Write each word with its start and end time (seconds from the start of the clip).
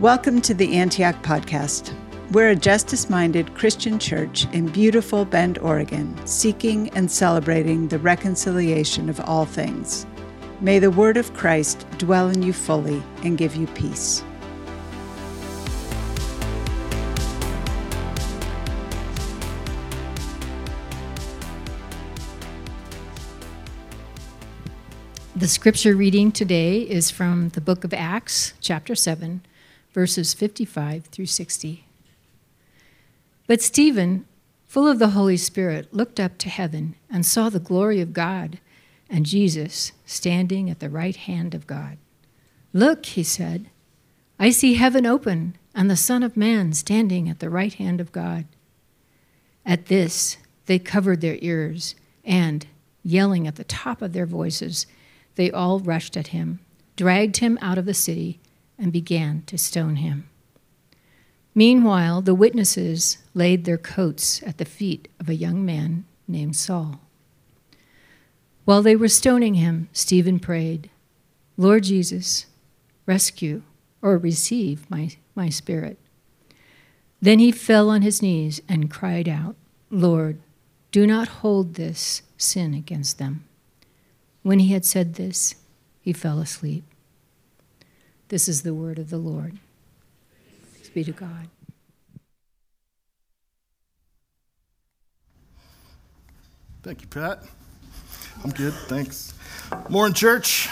Welcome 0.00 0.40
to 0.42 0.54
the 0.54 0.74
Antioch 0.78 1.22
Podcast. 1.22 1.94
We're 2.32 2.50
a 2.50 2.56
justice 2.56 3.08
minded 3.08 3.54
Christian 3.54 4.00
church 4.00 4.46
in 4.52 4.66
beautiful 4.66 5.24
Bend, 5.24 5.58
Oregon, 5.58 6.18
seeking 6.26 6.88
and 6.96 7.08
celebrating 7.08 7.86
the 7.86 8.00
reconciliation 8.00 9.08
of 9.08 9.20
all 9.20 9.44
things. 9.44 10.06
May 10.60 10.80
the 10.80 10.90
word 10.90 11.18
of 11.18 11.34
Christ 11.34 11.86
dwell 11.98 12.30
in 12.30 12.42
you 12.42 12.52
fully 12.52 13.00
and 13.22 13.38
give 13.38 13.54
you 13.54 13.68
peace. 13.68 14.24
The 25.36 25.48
scripture 25.48 25.94
reading 25.94 26.32
today 26.32 26.80
is 26.80 27.10
from 27.10 27.50
the 27.50 27.60
book 27.60 27.84
of 27.84 27.92
Acts, 27.92 28.54
chapter 28.60 28.94
7, 28.94 29.42
verses 29.92 30.34
55 30.34 31.06
through 31.06 31.26
60. 31.26 31.84
But 33.46 33.60
Stephen, 33.60 34.26
full 34.66 34.88
of 34.88 34.98
the 34.98 35.10
Holy 35.10 35.36
Spirit, 35.36 35.92
looked 35.92 36.18
up 36.18 36.38
to 36.38 36.48
heaven 36.48 36.94
and 37.10 37.26
saw 37.26 37.48
the 37.48 37.58
glory 37.58 38.00
of 38.00 38.12
God 38.12 38.58
and 39.10 39.26
Jesus 39.26 39.92
standing 40.06 40.70
at 40.70 40.80
the 40.80 40.88
right 40.88 41.16
hand 41.16 41.54
of 41.54 41.66
God. 41.66 41.98
Look, 42.72 43.04
he 43.04 43.22
said, 43.22 43.68
I 44.38 44.50
see 44.50 44.74
heaven 44.74 45.04
open 45.04 45.56
and 45.74 45.90
the 45.90 45.96
Son 45.96 46.22
of 46.22 46.36
Man 46.36 46.72
standing 46.72 47.28
at 47.28 47.40
the 47.40 47.50
right 47.50 47.74
hand 47.74 48.00
of 48.00 48.12
God. 48.12 48.46
At 49.64 49.86
this, 49.86 50.38
they 50.66 50.78
covered 50.78 51.20
their 51.20 51.38
ears 51.40 51.94
and, 52.24 52.66
yelling 53.02 53.46
at 53.46 53.56
the 53.56 53.64
top 53.64 54.00
of 54.00 54.12
their 54.12 54.26
voices, 54.26 54.86
they 55.34 55.50
all 55.50 55.80
rushed 55.80 56.16
at 56.16 56.28
him, 56.28 56.60
dragged 56.96 57.38
him 57.38 57.58
out 57.60 57.78
of 57.78 57.84
the 57.84 57.94
city, 57.94 58.40
and 58.82 58.92
began 58.92 59.44
to 59.46 59.56
stone 59.56 59.96
him. 59.96 60.28
Meanwhile, 61.54 62.22
the 62.22 62.34
witnesses 62.34 63.18
laid 63.32 63.64
their 63.64 63.78
coats 63.78 64.42
at 64.42 64.58
the 64.58 64.64
feet 64.64 65.06
of 65.20 65.28
a 65.28 65.36
young 65.36 65.64
man 65.64 66.04
named 66.26 66.56
Saul. 66.56 67.00
While 68.64 68.82
they 68.82 68.96
were 68.96 69.08
stoning 69.08 69.54
him, 69.54 69.88
Stephen 69.92 70.40
prayed, 70.40 70.90
Lord 71.56 71.84
Jesus, 71.84 72.46
rescue 73.06 73.62
or 74.00 74.18
receive 74.18 74.90
my, 74.90 75.10
my 75.34 75.48
spirit. 75.48 75.98
Then 77.20 77.38
he 77.38 77.52
fell 77.52 77.88
on 77.88 78.02
his 78.02 78.20
knees 78.20 78.60
and 78.68 78.90
cried 78.90 79.28
out, 79.28 79.54
Lord, 79.90 80.40
do 80.90 81.06
not 81.06 81.28
hold 81.28 81.74
this 81.74 82.22
sin 82.36 82.74
against 82.74 83.18
them. 83.18 83.44
When 84.42 84.58
he 84.58 84.72
had 84.72 84.84
said 84.84 85.14
this, 85.14 85.54
he 86.00 86.12
fell 86.12 86.40
asleep. 86.40 86.84
This 88.32 88.48
is 88.48 88.62
the 88.62 88.72
word 88.72 88.98
of 88.98 89.10
the 89.10 89.18
Lord. 89.18 89.58
Thanks 90.72 90.88
be 90.88 91.04
to 91.04 91.12
God. 91.12 91.50
Thank 96.82 97.02
you, 97.02 97.08
Pat. 97.08 97.40
I'm 98.42 98.48
good, 98.48 98.72
thanks. 98.72 99.34
Morning, 99.90 100.14
church. 100.14 100.70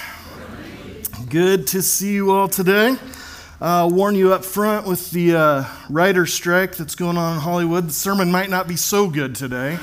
Good 1.28 1.66
to 1.66 1.82
see 1.82 2.14
you 2.14 2.30
all 2.30 2.48
today. 2.48 2.96
Uh, 3.60 3.90
warn 3.92 4.14
you 4.14 4.32
up 4.32 4.42
front 4.42 4.86
with 4.86 5.10
the 5.10 5.34
uh, 5.34 5.64
writer 5.90 6.24
strike 6.24 6.76
that's 6.76 6.94
going 6.94 7.18
on 7.18 7.34
in 7.34 7.40
Hollywood. 7.40 7.88
The 7.88 7.92
sermon 7.92 8.32
might 8.32 8.48
not 8.48 8.68
be 8.68 8.76
so 8.76 9.06
good 9.06 9.34
today. 9.34 9.74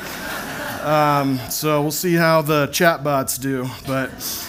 Um, 0.81 1.37
so 1.51 1.83
we'll 1.83 1.91
see 1.91 2.15
how 2.15 2.41
the 2.41 2.69
chatbots 2.69 3.39
do. 3.39 3.69
But 3.85 4.46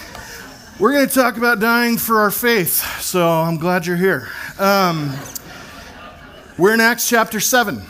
we're 0.79 0.93
going 0.93 1.09
to 1.09 1.13
talk 1.13 1.35
about 1.35 1.59
dying 1.59 1.97
for 1.97 2.21
our 2.21 2.31
faith. 2.31 3.01
So 3.01 3.27
I'm 3.27 3.57
glad 3.57 3.85
you're 3.85 3.97
here. 3.97 4.29
Um, 4.57 5.13
we're 6.57 6.73
in 6.73 6.79
Acts 6.79 7.09
chapter 7.09 7.41
7. 7.41 7.81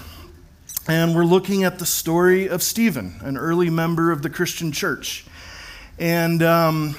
And 0.88 1.16
we're 1.16 1.24
looking 1.24 1.64
at 1.66 1.78
the 1.78 1.86
story 1.86 2.50
of 2.50 2.64
Stephen, 2.64 3.20
an 3.22 3.38
early 3.38 3.70
member 3.70 4.12
of 4.12 4.24
the 4.24 4.30
Christian 4.30 4.72
church. 4.72 5.24
And 6.00 6.42
um, 6.42 6.96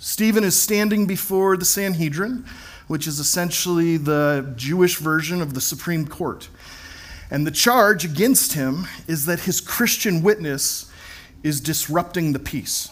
Stephen 0.00 0.42
is 0.42 0.60
standing 0.60 1.06
before 1.06 1.56
the 1.56 1.64
Sanhedrin, 1.64 2.44
which 2.88 3.06
is 3.06 3.20
essentially 3.20 3.96
the 3.96 4.52
Jewish 4.56 4.96
version 4.96 5.40
of 5.40 5.54
the 5.54 5.60
Supreme 5.60 6.08
Court. 6.08 6.48
And 7.30 7.46
the 7.46 7.52
charge 7.52 8.04
against 8.04 8.54
him 8.54 8.88
is 9.06 9.26
that 9.26 9.40
his 9.40 9.60
Christian 9.60 10.24
witness 10.24 10.90
is 11.44 11.60
disrupting 11.60 12.32
the 12.32 12.40
peace. 12.40 12.90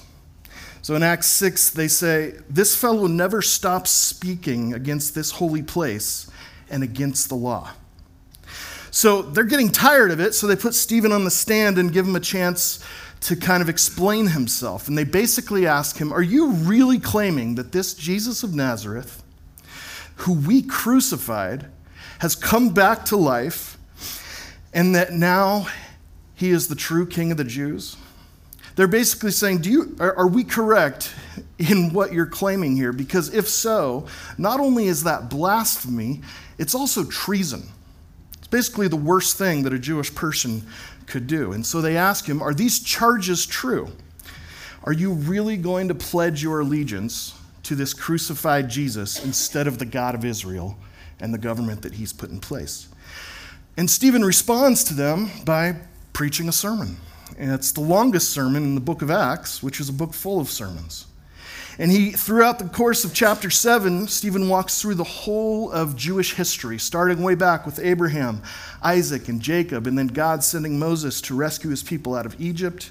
So 0.82 0.97
in 0.97 1.04
Acts 1.04 1.28
6, 1.28 1.70
they 1.70 1.87
say, 1.87 2.34
This 2.50 2.75
fellow 2.75 3.06
never 3.06 3.41
stops 3.41 3.91
speaking 3.91 4.75
against 4.75 5.15
this 5.15 5.31
holy 5.31 5.62
place 5.62 6.28
and 6.69 6.82
against 6.82 7.28
the 7.28 7.37
law. 7.37 7.70
So 8.91 9.22
they're 9.22 9.44
getting 9.44 9.71
tired 9.71 10.10
of 10.10 10.21
it, 10.21 10.34
so 10.34 10.47
they 10.47 10.56
put 10.56 10.75
Stephen 10.75 11.12
on 11.12 11.25
the 11.25 11.31
stand 11.31 11.78
and 11.78 11.92
give 11.92 12.06
him 12.06 12.16
a 12.16 12.21
chance 12.21 12.84
to 13.21 13.37
kind 13.37 13.62
of 13.62 13.69
explain 13.69 14.26
himself. 14.26 14.88
And 14.88 14.98
they 14.98 15.04
basically 15.04 15.66
ask 15.66 15.98
him, 15.98 16.12
Are 16.12 16.22
you 16.22 16.50
really 16.50 16.98
claiming 16.98 17.54
that 17.54 17.71
this 17.71 17.94
Jesus 17.94 18.42
of 18.42 18.54
Nazareth, 18.54 19.22
who 20.16 20.34
we 20.34 20.62
crucified, 20.62 21.66
has 22.19 22.34
come 22.34 22.71
back 22.71 23.04
to 23.06 23.16
life 23.16 23.78
and 24.75 24.94
that 24.97 25.12
now 25.12 25.69
he 26.34 26.50
is 26.50 26.66
the 26.66 26.75
true 26.75 27.06
king 27.06 27.31
of 27.31 27.38
the 27.38 27.44
Jews? 27.44 27.97
They're 28.75 28.88
basically 28.88 29.33
saying, 29.33 29.62
Do 29.62 29.71
you, 29.71 29.97
are, 30.00 30.16
are, 30.16 30.28
we 30.28 30.44
correct 30.44 31.15
in 31.59 31.93
what 31.93 32.12
you're 32.12 32.27
claiming 32.27 32.77
here? 32.77 32.93
Because 32.93 33.33
if 33.34 33.49
so, 33.49 34.06
not 34.38 34.60
only 34.60 34.87
is 34.87 35.05
that 35.05 35.28
blasphemy, 35.28 36.22
it's 36.59 36.75
also 36.75 37.05
treason. 37.05 37.69
It's 38.38 38.47
basically 38.47 38.88
the 38.88 38.97
worst 38.97 39.37
thing 39.37 39.62
that 39.65 39.72
a 39.72 39.78
Jewish 39.78 40.15
person 40.15 40.66
could 41.06 41.27
do. 41.27 41.53
And 41.53 41.65
so 41.66 41.81
they 41.81 41.97
ask 41.97 42.27
him, 42.27 42.41
Are 42.41 42.55
these 42.55 42.81
charges 42.81 43.44
true? 43.44 43.91
Are 44.84 44.93
you 44.93 45.12
really 45.12 45.56
going 45.56 45.89
to 45.89 45.94
pledge 45.94 46.43
your 46.43 46.60
allegiance 46.60 47.39
to 47.65 47.77
this 47.77 47.94
crucified 47.94 48.69
Jesus 48.69 49.25
instead 49.25 49.66
of 49.66 49.78
the 49.78 49.84
God 49.84 50.15
of 50.15 50.25
Israel 50.25 50.77
and 51.21 51.33
the 51.33 51.39
government 51.39 51.83
that 51.83 51.94
he's 51.94 52.12
put 52.12 52.31
in 52.31 52.41
place? 52.41 52.89
And 53.77 53.89
Stephen 53.89 54.25
responds 54.25 54.83
to 54.84 54.94
them 54.94 55.31
by 55.44 55.77
preaching 56.12 56.49
a 56.49 56.53
sermon. 56.53 56.97
And 57.38 57.53
it's 57.53 57.72
the 57.72 57.81
longest 57.81 58.31
sermon 58.31 58.62
in 58.62 58.75
the 58.75 58.81
book 58.81 59.03
of 59.03 59.10
Acts, 59.10 59.62
which 59.62 59.81
is 59.81 59.88
a 59.88 59.93
book 59.93 60.12
full 60.15 60.41
of 60.41 60.48
sermons. 60.48 61.06
And 61.78 61.91
he, 61.91 62.10
throughout 62.10 62.59
the 62.59 62.69
course 62.69 63.03
of 63.04 63.15
chapter 63.15 63.48
7, 63.48 64.06
Stephen 64.06 64.48
walks 64.50 64.81
through 64.81 64.97
the 64.97 65.04
whole 65.04 65.72
of 65.72 65.97
Jewish 65.97 66.34
history, 66.34 66.78
starting 66.78 67.22
way 67.22 67.34
back 67.34 67.65
with 67.65 67.78
Abraham, 67.78 68.42
Isaac, 68.82 69.28
and 69.28 69.41
Jacob, 69.41 69.87
and 69.87 69.97
then 69.97 70.09
God 70.09 70.44
sending 70.44 70.78
Moses 70.78 71.22
to 71.22 71.34
rescue 71.34 71.71
his 71.71 71.82
people 71.82 72.15
out 72.15 72.26
of 72.26 72.38
Egypt, 72.38 72.91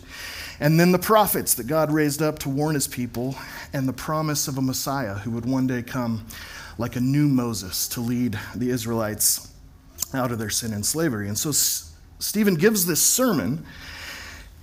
and 0.60 0.80
then 0.80 0.92
the 0.92 1.00
prophets 1.00 1.54
that 1.56 1.68
God 1.68 1.92
raised 1.92 2.24
up 2.24 2.40
to 2.40 2.50
warn 2.50 2.74
his 2.74 2.88
people, 2.88 3.36
and 3.72 3.88
the 3.88 3.94
promise 3.94 4.48
of 4.48 4.58
a 4.58 4.62
Messiah 4.62 5.14
who 5.14 5.30
would 5.32 5.46
one 5.46 5.68
day 5.68 5.84
come 5.84 6.26
like 6.80 6.96
a 6.96 7.02
new 7.02 7.28
Moses 7.28 7.88
to 7.90 8.02
lead 8.02 8.40
the 8.56 8.72
Israelites 8.72 9.54
out 10.14 10.32
of 10.32 10.40
their 10.40 10.50
sin 10.50 10.74
and 10.74 10.84
slavery. 10.84 11.28
And 11.28 11.38
so 11.38 11.52
Stephen 11.52 12.56
gives 12.56 12.88
this 12.88 13.02
sermon, 13.02 13.64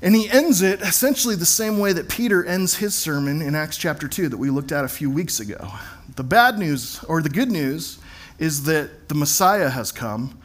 and 0.00 0.14
he 0.14 0.30
ends 0.30 0.62
it 0.62 0.80
essentially 0.80 1.34
the 1.34 1.46
same 1.46 1.78
way 1.78 1.92
that 1.92 2.08
Peter 2.08 2.44
ends 2.44 2.76
his 2.76 2.94
sermon 2.94 3.42
in 3.42 3.54
Acts 3.54 3.76
chapter 3.76 4.06
2 4.06 4.28
that 4.28 4.36
we 4.36 4.50
looked 4.50 4.72
at 4.72 4.84
a 4.84 4.88
few 4.88 5.10
weeks 5.10 5.40
ago. 5.40 5.72
The 6.16 6.22
bad 6.22 6.58
news, 6.58 7.02
or 7.04 7.20
the 7.20 7.28
good 7.28 7.50
news, 7.50 7.98
is 8.38 8.64
that 8.64 9.08
the 9.08 9.14
Messiah 9.14 9.68
has 9.68 9.90
come. 9.90 10.38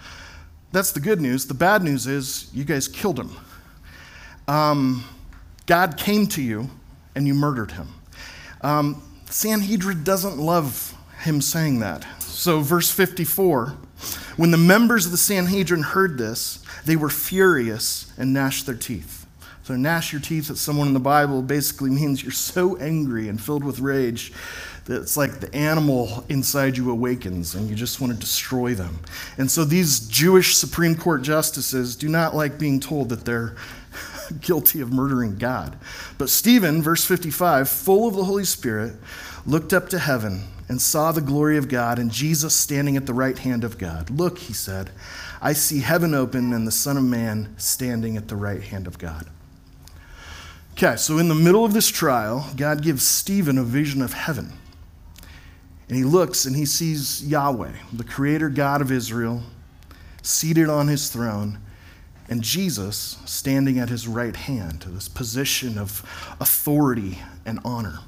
That's 0.72 0.92
the 0.92 1.00
good 1.00 1.22
news. 1.22 1.46
The 1.46 1.54
bad 1.54 1.84
news 1.84 2.08
is 2.08 2.50
you 2.54 2.64
guys 2.64 2.88
killed 2.88 3.20
him. 3.20 3.32
Um, 4.48 5.04
God 5.68 5.98
came 5.98 6.28
to 6.28 6.42
you 6.42 6.70
and 7.16 7.28
you 7.28 7.34
murdered 7.34 7.72
him. 7.72 7.88
Um, 8.62 9.04
Sanhedrin 9.30 10.04
doesn't 10.04 10.38
love 10.38 10.96
him 11.22 11.42
saying 11.42 11.80
that. 11.80 12.06
So, 12.22 12.60
verse 12.62 12.92
54 12.92 13.78
when 14.36 14.52
the 14.52 14.58
members 14.58 15.06
of 15.06 15.12
the 15.12 15.18
Sanhedrin 15.18 15.84
heard 15.84 16.18
this, 16.18 16.64
they 16.86 16.96
were 16.96 17.10
furious 17.10 18.12
and 18.18 18.34
gnashed 18.34 18.66
their 18.66 18.76
teeth. 18.76 19.23
So, 19.64 19.78
gnash 19.78 20.12
your 20.12 20.22
teeth 20.22 20.50
at 20.50 20.58
someone 20.58 20.88
in 20.88 20.94
the 20.94 21.00
Bible 21.00 21.42
basically 21.42 21.90
means 21.90 22.22
you're 22.22 22.34
so 22.34 22.76
angry 22.78 23.30
and 23.30 23.42
filled 23.42 23.64
with 23.64 23.80
rage 23.80 24.34
that 24.86 25.02
it's 25.02 25.16
like 25.16 25.40
the 25.40 25.54
animal 25.56 26.26
inside 26.28 26.76
you 26.76 26.92
awakens 26.92 27.56
and 27.56 27.70
you 27.70 27.76
just 27.76 28.02
want 28.02 28.12
to 28.12 28.20
destroy 28.20 28.74
them. 28.74 29.00
And 29.38 29.50
so, 29.50 29.64
these 29.64 30.02
Jewish 30.02 30.58
Supreme 30.58 30.96
Court 30.96 31.22
justices 31.22 31.96
do 31.96 32.10
not 32.10 32.36
like 32.36 32.60
being 32.60 32.82
told 32.82 33.08
that 33.08 33.24
they're 33.24 33.56
guilty 34.42 34.82
of 34.82 34.92
murdering 34.92 35.38
God. 35.38 35.78
But 36.18 36.30
Stephen, 36.30 36.82
verse 36.82 37.06
55, 37.06 37.70
full 37.70 38.06
of 38.08 38.16
the 38.16 38.26
Holy 38.26 38.46
Spirit, 38.46 38.96
looked 39.46 39.72
up 39.72 39.88
to 39.90 40.00
heaven 40.00 40.44
and 40.68 40.82
saw 40.82 41.14
the 41.14 41.22
glory 41.22 41.58
of 41.58 41.70
God 41.70 42.00
and 42.00 42.12
Jesus 42.12 42.54
standing 42.54 42.98
at 42.98 43.06
the 43.06 43.14
right 43.14 43.38
hand 43.38 43.64
of 43.64 43.78
God. 43.78 44.10
Look, 44.10 44.40
he 44.40 44.54
said, 44.54 44.90
I 45.42 45.54
see 45.54 45.80
heaven 45.80 46.14
open 46.14 46.52
and 46.52 46.68
the 46.68 46.72
Son 46.72 46.98
of 46.98 47.04
Man 47.04 47.54
standing 47.58 48.18
at 48.18 48.28
the 48.28 48.36
right 48.36 48.62
hand 48.62 48.88
of 48.88 48.98
God. 48.98 49.28
Okay, 50.76 50.96
so 50.96 51.20
in 51.20 51.30
the 51.30 51.36
middle 51.36 51.64
of 51.64 51.74
this 51.74 51.88
trial, 51.88 52.50
God 52.58 52.82
gives 52.82 53.08
Stephen 53.08 53.60
a 53.60 53.64
vision 53.64 54.02
of 54.02 54.14
heaven. 54.14 54.54
And 55.88 55.96
he 55.96 56.04
looks 56.04 56.46
and 56.46 56.56
he 56.56 56.66
sees 56.66 57.24
Yahweh, 57.24 57.74
the 57.94 58.04
creator 58.04 58.50
God 58.50 58.82
of 58.82 58.92
Israel, 58.92 59.44
seated 60.24 60.70
on 60.70 60.88
his 60.88 61.10
throne, 61.10 61.60
and 62.28 62.42
Jesus 62.42 63.20
standing 63.26 63.78
at 63.78 63.90
his 63.90 64.08
right 64.08 64.36
hand, 64.36 64.86
this 64.88 65.08
position 65.08 65.78
of 65.78 66.02
authority 66.40 67.20
and 67.46 67.60
honor. 67.64 68.00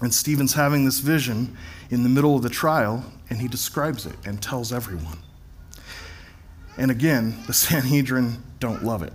And 0.00 0.14
Stephen's 0.14 0.52
having 0.52 0.84
this 0.84 1.00
vision 1.00 1.56
in 1.90 2.04
the 2.04 2.08
middle 2.08 2.36
of 2.36 2.42
the 2.42 2.48
trial, 2.48 3.04
and 3.28 3.40
he 3.40 3.48
describes 3.48 4.06
it 4.06 4.14
and 4.24 4.40
tells 4.40 4.72
everyone. 4.72 5.18
And 6.76 6.92
again, 6.92 7.42
the 7.48 7.52
Sanhedrin 7.52 8.40
don't 8.60 8.84
love 8.84 9.02
it. 9.02 9.12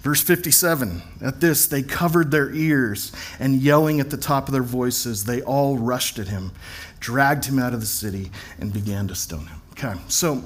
Verse 0.00 0.22
57 0.22 1.02
At 1.20 1.40
this, 1.40 1.66
they 1.66 1.82
covered 1.82 2.30
their 2.30 2.52
ears, 2.52 3.12
and 3.38 3.60
yelling 3.60 4.00
at 4.00 4.10
the 4.10 4.16
top 4.16 4.48
of 4.48 4.52
their 4.52 4.62
voices, 4.62 5.24
they 5.24 5.42
all 5.42 5.76
rushed 5.76 6.18
at 6.18 6.28
him, 6.28 6.52
dragged 7.00 7.44
him 7.44 7.58
out 7.58 7.74
of 7.74 7.80
the 7.80 7.86
city, 7.86 8.30
and 8.58 8.72
began 8.72 9.08
to 9.08 9.14
stone 9.14 9.46
him. 9.46 9.60
Okay, 9.72 9.94
so 10.08 10.42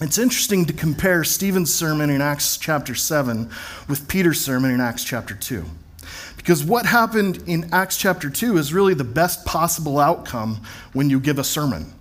it's 0.00 0.18
interesting 0.18 0.64
to 0.66 0.72
compare 0.72 1.24
Stephen's 1.24 1.74
sermon 1.74 2.08
in 2.08 2.20
Acts 2.20 2.56
chapter 2.56 2.94
7 2.94 3.50
with 3.88 4.06
Peter's 4.06 4.40
sermon 4.40 4.70
in 4.70 4.80
Acts 4.80 5.02
chapter 5.02 5.34
2. 5.34 5.64
Because 6.36 6.62
what 6.62 6.86
happened 6.86 7.42
in 7.46 7.68
Acts 7.72 7.96
chapter 7.96 8.30
2 8.30 8.58
is 8.58 8.72
really 8.72 8.94
the 8.94 9.04
best 9.04 9.44
possible 9.44 9.98
outcome 9.98 10.60
when 10.92 11.10
you 11.10 11.18
give 11.18 11.38
a 11.38 11.44
sermon. 11.44 11.92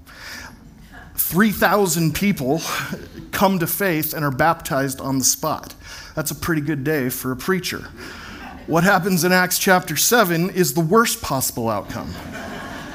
3,000 1.15 2.13
people 2.13 2.62
come 3.31 3.59
to 3.59 3.68
faith 3.68 4.13
and 4.13 4.23
are 4.23 4.31
baptized 4.31 5.01
on 5.01 5.18
the 5.18 5.25
spot. 5.25 5.73
That's 6.17 6.31
a 6.31 6.35
pretty 6.35 6.61
good 6.61 6.83
day 6.83 7.09
for 7.09 7.31
a 7.31 7.35
preacher. 7.35 7.77
What 8.65 8.83
happens 8.83 9.23
in 9.23 9.31
Acts 9.31 9.59
chapter 9.59 9.95
7 9.95 10.49
is 10.49 10.73
the 10.73 10.81
worst 10.81 11.21
possible 11.21 11.69
outcome. 11.69 12.11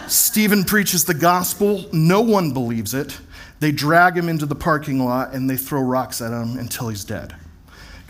Stephen 0.08 0.64
preaches 0.64 1.04
the 1.04 1.14
gospel, 1.14 1.86
no 1.92 2.20
one 2.20 2.52
believes 2.52 2.94
it. 2.94 3.16
They 3.60 3.70
drag 3.70 4.16
him 4.16 4.28
into 4.28 4.44
the 4.44 4.56
parking 4.56 4.98
lot 4.98 5.34
and 5.34 5.48
they 5.48 5.56
throw 5.56 5.82
rocks 5.82 6.20
at 6.20 6.32
him 6.32 6.58
until 6.58 6.88
he's 6.88 7.04
dead. 7.04 7.36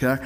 Okay? 0.03 0.25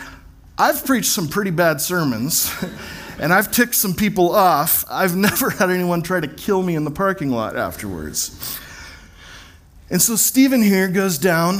I've 0.56 0.86
preached 0.86 1.10
some 1.10 1.26
pretty 1.26 1.50
bad 1.50 1.80
sermons 1.80 2.54
and 3.18 3.32
I've 3.32 3.50
ticked 3.50 3.74
some 3.74 3.92
people 3.92 4.32
off. 4.32 4.84
I've 4.88 5.16
never 5.16 5.50
had 5.50 5.68
anyone 5.68 6.02
try 6.02 6.20
to 6.20 6.28
kill 6.28 6.62
me 6.62 6.76
in 6.76 6.84
the 6.84 6.92
parking 6.92 7.32
lot 7.32 7.56
afterwards. 7.56 8.56
And 9.90 10.00
so 10.00 10.14
Stephen 10.14 10.62
here 10.62 10.86
goes 10.86 11.18
down 11.18 11.58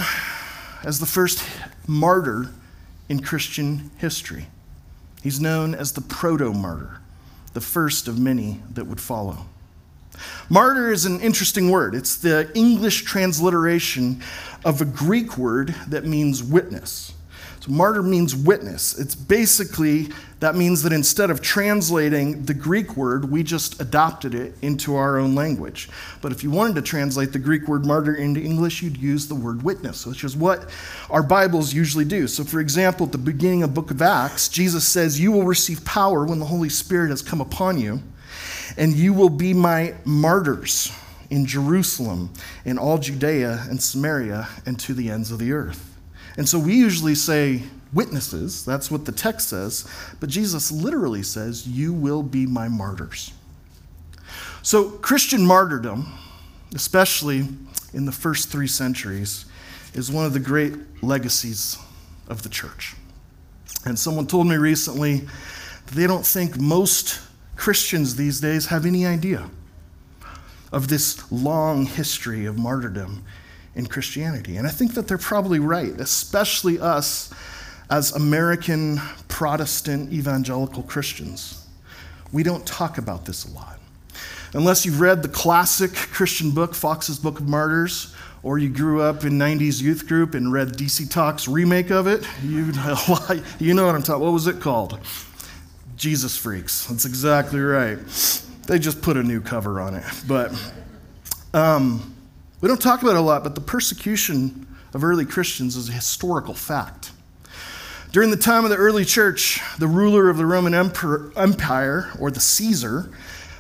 as 0.85 1.01
the 1.01 1.07
first 1.07 1.43
martyr 1.89 2.51
in 3.09 3.21
Christian 3.21 3.91
history. 3.99 4.47
He's 5.23 5.41
known 5.41 5.75
as 5.75 5.93
the 5.93 6.01
proto 6.01 6.53
martyr, 6.53 7.01
the 7.53 7.61
first 7.61 8.09
of 8.09 8.19
many 8.19 8.61
that 8.73 8.87
would 8.87 9.01
follow. 9.01 9.47
Martyr 10.49 10.93
is 10.93 11.05
an 11.05 11.21
interesting 11.21 11.71
word. 11.71 11.95
It's 11.95 12.17
the 12.17 12.51
English 12.55 13.03
transliteration 13.03 14.23
of 14.65 14.81
a 14.81 14.85
Greek 14.85 15.37
word 15.37 15.75
that 15.89 16.05
means 16.05 16.43
witness. 16.43 17.13
So, 17.67 17.73
martyr 17.73 18.03
means 18.03 18.35
witness. 18.37 18.97
It's 18.97 19.17
basically, 19.17 20.09
that 20.39 20.55
means 20.55 20.85
that 20.85 20.93
instead 20.93 21.31
of 21.31 21.41
translating 21.43 22.45
the 22.45 22.55
Greek 22.55 22.97
word, 22.97 23.31
we 23.31 23.43
just 23.43 23.81
adopted 23.81 24.35
it 24.35 24.55
into 24.63 24.95
our 24.95 25.19
own 25.19 25.35
language. 25.35 25.89
But 26.23 26.31
if 26.31 26.45
you 26.45 26.51
wanted 26.51 26.77
to 26.77 26.83
translate 26.83 27.33
the 27.33 27.41
Greek 27.41 27.67
word 27.67 27.85
martyr 27.85 28.15
into 28.15 28.41
English, 28.41 28.83
you'd 28.83 28.97
use 28.97 29.27
the 29.27 29.35
word 29.35 29.65
witness, 29.65 30.07
which 30.07 30.23
is 30.23 30.37
what 30.37 30.71
our 31.11 31.25
Bibles 31.25 31.75
usually 31.75 32.05
do. 32.05 32.29
So, 32.29 32.45
for 32.45 32.61
example, 32.61 33.07
at 33.07 33.13
the 33.13 33.19
beginning 33.19 33.65
of 33.65 33.75
book 33.75 33.91
of 33.91 34.01
Acts, 34.01 34.49
Jesus 34.49 34.87
says, 34.87 35.19
You 35.19 35.33
will 35.33 35.45
receive 35.45 35.85
power 35.85 36.25
when 36.25 36.39
the 36.39 36.47
Holy 36.47 36.69
Spirit 36.69 37.11
has 37.11 37.21
come 37.23 37.41
upon 37.41 37.81
you, 37.81 38.01
and 38.77 38.93
you 38.93 39.13
will 39.13 39.31
be 39.31 39.53
my 39.53 39.95
martyrs 40.05 40.93
in 41.31 41.47
Jerusalem, 41.47 42.31
in 42.65 42.79
all 42.79 42.99
Judea 42.99 43.67
and 43.69 43.83
Samaria, 43.83 44.47
and 44.65 44.79
to 44.79 44.95
the 44.95 45.11
ends 45.11 45.33
of 45.33 45.41
the 45.41 45.51
earth. 45.53 45.86
And 46.37 46.49
so 46.49 46.59
we 46.59 46.75
usually 46.75 47.15
say 47.15 47.63
witnesses, 47.93 48.65
that's 48.65 48.91
what 48.91 49.05
the 49.05 49.13
text 49.13 49.49
says, 49.49 49.89
but 50.21 50.29
Jesus 50.29 50.71
literally 50.71 51.23
says, 51.23 51.67
You 51.67 51.93
will 51.93 52.23
be 52.23 52.47
my 52.47 52.69
martyrs. 52.69 53.33
So 54.63 54.91
Christian 54.91 55.47
martyrdom, 55.47 56.13
especially 56.75 57.49
in 57.95 58.05
the 58.05 58.13
first 58.13 58.51
three 58.51 58.67
centuries, 58.67 59.47
is 59.95 60.11
one 60.11 60.27
of 60.27 60.33
the 60.33 60.41
great 60.41 60.75
legacies 61.03 61.79
of 62.29 62.43
the 62.43 62.49
church. 62.49 62.95
And 63.85 63.99
someone 63.99 64.27
told 64.27 64.47
me 64.47 64.57
recently 64.57 65.21
that 65.87 65.95
they 65.95 66.07
don't 66.07 66.27
think 66.27 66.59
most 66.59 67.21
Christians 67.55 68.17
these 68.17 68.41
days 68.41 68.67
have 68.67 68.85
any 68.85 69.07
idea 69.07 69.49
of 70.73 70.89
this 70.89 71.31
long 71.31 71.87
history 71.87 72.45
of 72.45 72.59
martyrdom 72.59 73.25
in 73.77 73.87
Christianity. 73.87 74.57
And 74.57 74.67
I 74.67 74.71
think 74.71 74.95
that 74.95 75.07
they're 75.07 75.19
probably 75.19 75.61
right, 75.61 75.93
especially 76.01 76.81
us 76.81 77.33
as 77.89 78.13
American 78.13 79.01
Protestant 79.29 80.13
evangelical 80.13 80.83
Christians. 80.83 81.65
We 82.33 82.43
don't 82.43 82.67
talk 82.67 82.99
about 82.99 83.27
this 83.27 83.45
a 83.45 83.51
lot. 83.53 83.79
Unless 84.55 84.87
you've 84.87 85.01
read 85.01 85.23
the 85.23 85.29
classic 85.29 85.93
Christian 85.93 86.51
book, 86.51 86.75
Foxe's 86.75 87.19
Book 87.19 87.39
of 87.39 87.49
Martyrs, 87.49 88.15
or 88.43 88.59
you 88.59 88.71
grew 88.71 89.03
up 89.03 89.25
in 89.25 89.33
90s 89.33 89.83
youth 89.83 90.09
group 90.09 90.35
and 90.35 90.53
read 90.53 90.69
DC 90.69 91.11
Talk's 91.11 91.47
remake 91.47 91.91
of 91.91 92.07
it, 92.07 92.27
you, 92.43 92.65
you 93.59 93.75
know 93.75 93.87
what 93.87 93.95
I'm 93.95 94.03
talking 94.03 94.15
about. 94.15 94.21
What 94.21 94.33
was 94.33 94.47
it 94.47 94.61
called? 94.61 94.99
Jesus 95.97 96.37
Freaks. 96.37 96.87
That's 96.87 97.05
exactly 97.05 97.61
right. 97.61 97.99
They 98.67 98.79
just 98.79 99.03
put 99.03 99.17
a 99.17 99.23
new 99.23 99.41
cover 99.41 99.81
on 99.81 99.95
it. 99.95 100.05
But 100.27 100.53
um, 101.53 102.16
we 102.67 102.69
don't 102.69 102.83
talk 102.83 103.01
about 103.01 103.15
it 103.15 103.19
a 103.19 103.21
lot, 103.21 103.45
but 103.45 103.55
the 103.55 103.61
persecution 103.61 104.67
of 104.93 105.05
early 105.05 105.25
Christians 105.25 105.77
is 105.77 105.89
a 105.89 105.93
historical 105.93 106.53
fact. 106.53 107.13
During 108.11 108.33
the 108.33 108.37
time 108.37 108.65
of 108.65 108.71
the 108.71 108.77
early 108.77 109.05
church, 109.05 109.61
the 109.79 109.87
ruler 109.87 110.29
of 110.29 110.37
the 110.37 110.47
Roman 110.47 110.75
Empire, 110.75 112.11
or 112.19 112.33
the 112.33 112.41
Caesar, 112.41 113.13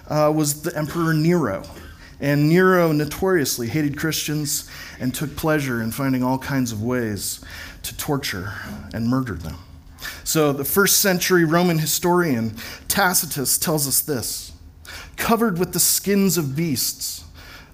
uh, 0.09 0.33
was 0.35 0.63
the 0.63 0.77
Emperor 0.77 1.15
Nero. 1.15 1.63
And 2.19 2.49
Nero 2.49 2.91
notoriously 2.91 3.69
hated 3.69 3.97
Christians 3.97 4.69
and 4.99 5.15
took 5.15 5.37
pleasure 5.37 5.81
in 5.81 5.93
finding 5.93 6.25
all 6.25 6.39
kinds 6.39 6.73
of 6.73 6.83
ways 6.83 7.45
to 7.85 7.97
torture 7.97 8.55
and 8.93 9.07
murder 9.07 9.35
them. 9.35 9.55
So, 10.25 10.53
the 10.53 10.65
first 10.65 10.99
century 10.99 11.45
Roman 11.45 11.79
historian 11.79 12.57
Tacitus 12.89 13.57
tells 13.57 13.87
us 13.87 14.01
this 14.01 14.51
covered 15.17 15.61
with 15.61 15.73
the 15.75 15.79
skins 15.79 16.37
of 16.37 16.57
beasts, 16.57 17.23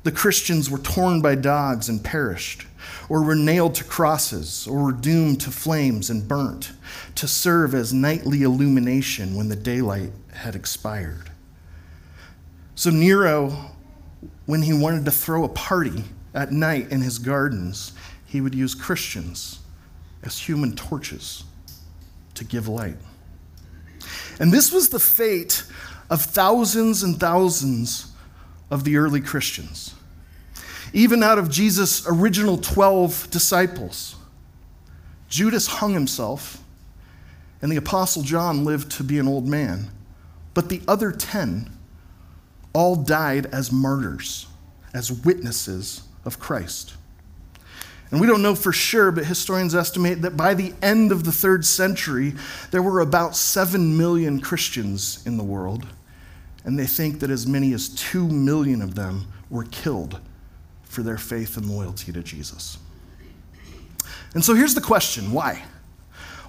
the 0.03 0.13
Christians 0.13 0.69
were 0.69 0.79
torn 0.79 1.21
by 1.21 1.35
dogs 1.35 1.89
and 1.89 2.03
perished, 2.03 2.67
or 3.09 3.23
were 3.23 3.35
nailed 3.35 3.75
to 3.77 3.85
crosses, 3.85 4.67
or 4.67 4.85
were 4.85 4.93
doomed 4.93 5.41
to 5.43 5.51
flames 5.51 6.11
and 6.11 6.27
burnt, 6.27 6.73
to 7.15 7.29
serve 7.29 7.75
as 7.75 7.93
nightly 7.93 8.43
illumination 8.43 9.37
when 9.37 9.49
the 9.49 9.57
daylight 9.57 10.11
had 10.33 10.57
expired. 10.57 11.31
So 12.75 12.91
Nero, 12.91 13.71
when 14.47 14.63
he 14.63 14.73
wanted 14.73 15.05
to 15.05 15.11
throw 15.11 15.45
a 15.45 15.49
party 15.49 16.05
at 16.35 16.51
night 16.51 16.91
in 16.91 17.01
his 17.01 17.19
gardens, 17.19 17.93
he 18.27 18.41
would 18.41 18.55
use 18.55 18.75
Christians 18.75 19.61
as 20.23 20.39
human 20.39 20.75
torches 20.75 21.45
to 22.35 22.45
give 22.45 22.67
light. 22.67 22.97
And 24.41 24.51
this 24.51 24.73
was 24.73 24.89
the 24.89 24.99
fate 24.99 25.65
of 26.11 26.23
thousands 26.23 27.03
and 27.03 27.21
thousands 27.21 28.12
of 28.73 28.85
the 28.85 28.97
early 28.97 29.21
Christians. 29.21 29.95
Even 30.95 31.23
out 31.23 31.39
of 31.39 31.51
Jesus' 31.51 32.05
original 32.09 32.57
12 32.57 33.31
disciples, 33.31 34.17
Judas 35.29 35.67
hung 35.67 35.93
himself, 35.93 36.63
and 37.61 37.71
the 37.71 37.77
Apostle 37.77 38.23
John 38.23 38.65
lived 38.65 38.91
to 38.93 39.05
be 39.05 39.19
an 39.19 39.29
old 39.29 39.47
man. 39.47 39.91
But 40.55 40.71
the 40.71 40.81
other 40.89 41.13
10 41.13 41.71
all 42.73 42.97
died 42.97 43.47
as 43.47 43.71
martyrs, 43.71 44.47
as 44.95 45.13
witnesses 45.13 46.03
of 46.25 46.41
Christ. 46.41 46.95
And 48.11 48.21
we 48.21 48.27
don't 48.27 48.43
know 48.43 48.55
for 48.55 48.73
sure, 48.73 49.13
but 49.13 49.27
historians 49.27 49.75
estimate 49.75 50.23
that 50.23 50.37
by 50.37 50.55
the 50.55 50.73
end 50.81 51.13
of 51.13 51.25
the 51.25 51.33
third 51.33 51.67
century, 51.67 52.35
there 52.71 52.83
were 52.83 53.01
about 53.01 53.37
7 53.37 53.99
million 53.99 54.41
Christians 54.41 55.23
in 55.27 55.37
the 55.37 55.45
world 55.45 55.87
and 56.65 56.79
they 56.79 56.87
think 56.87 57.21
that 57.21 57.31
as 57.31 57.47
many 57.47 57.73
as 57.73 57.89
2 57.89 58.29
million 58.29 58.83
of 58.83 58.95
them 58.95 59.27
were 59.51 59.65
killed 59.65 60.21
for 60.85 61.03
their 61.03 61.19
faith 61.19 61.57
and 61.57 61.67
loyalty 61.67 62.13
to 62.13 62.23
Jesus. 62.23 62.79
And 64.35 64.45
so 64.45 64.55
here's 64.55 64.75
the 64.75 64.81
question 64.81 65.33
why? 65.33 65.63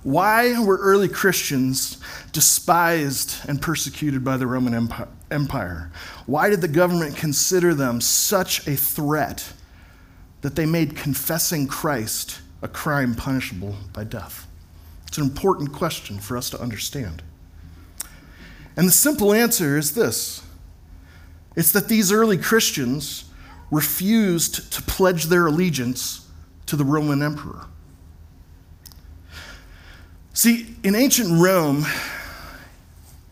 Why 0.04 0.60
were 0.60 0.78
early 0.78 1.08
Christians 1.08 1.98
despised 2.34 3.38
and 3.48 3.62
persecuted 3.62 4.24
by 4.24 4.36
the 4.36 4.48
Roman 4.48 4.90
Empire? 5.32 5.92
Why 6.26 6.50
did 6.50 6.60
the 6.60 6.68
government 6.68 7.16
consider 7.16 7.74
them 7.74 8.02
such 8.02 8.68
a 8.68 8.76
threat 8.76 9.54
that 10.42 10.58
they 10.58 10.66
made 10.66 10.98
confessing 10.98 11.68
Christ 11.68 12.42
a 12.62 12.68
crime 12.68 13.16
punishable 13.16 13.78
by 13.94 14.04
death? 14.04 14.46
It's 15.08 15.18
an 15.18 15.24
important 15.24 15.72
question 15.72 16.20
for 16.20 16.36
us 16.36 16.50
to 16.50 16.60
understand. 16.60 17.24
And 18.76 18.88
the 18.88 18.92
simple 18.92 19.34
answer 19.34 19.78
is 19.78 19.94
this 19.94 20.44
It's 21.56 21.72
that 21.72 21.88
these 21.88 22.12
early 22.12 22.38
Christians 22.38 23.26
refused 23.72 24.72
to 24.74 24.82
pledge 24.84 25.26
their 25.26 25.48
allegiance 25.48 26.28
to 26.68 26.76
the 26.76 26.86
Roman 26.86 27.22
emperor. 27.22 27.66
See, 30.34 30.76
in 30.84 30.96
ancient 30.96 31.42
Rome, 31.42 31.86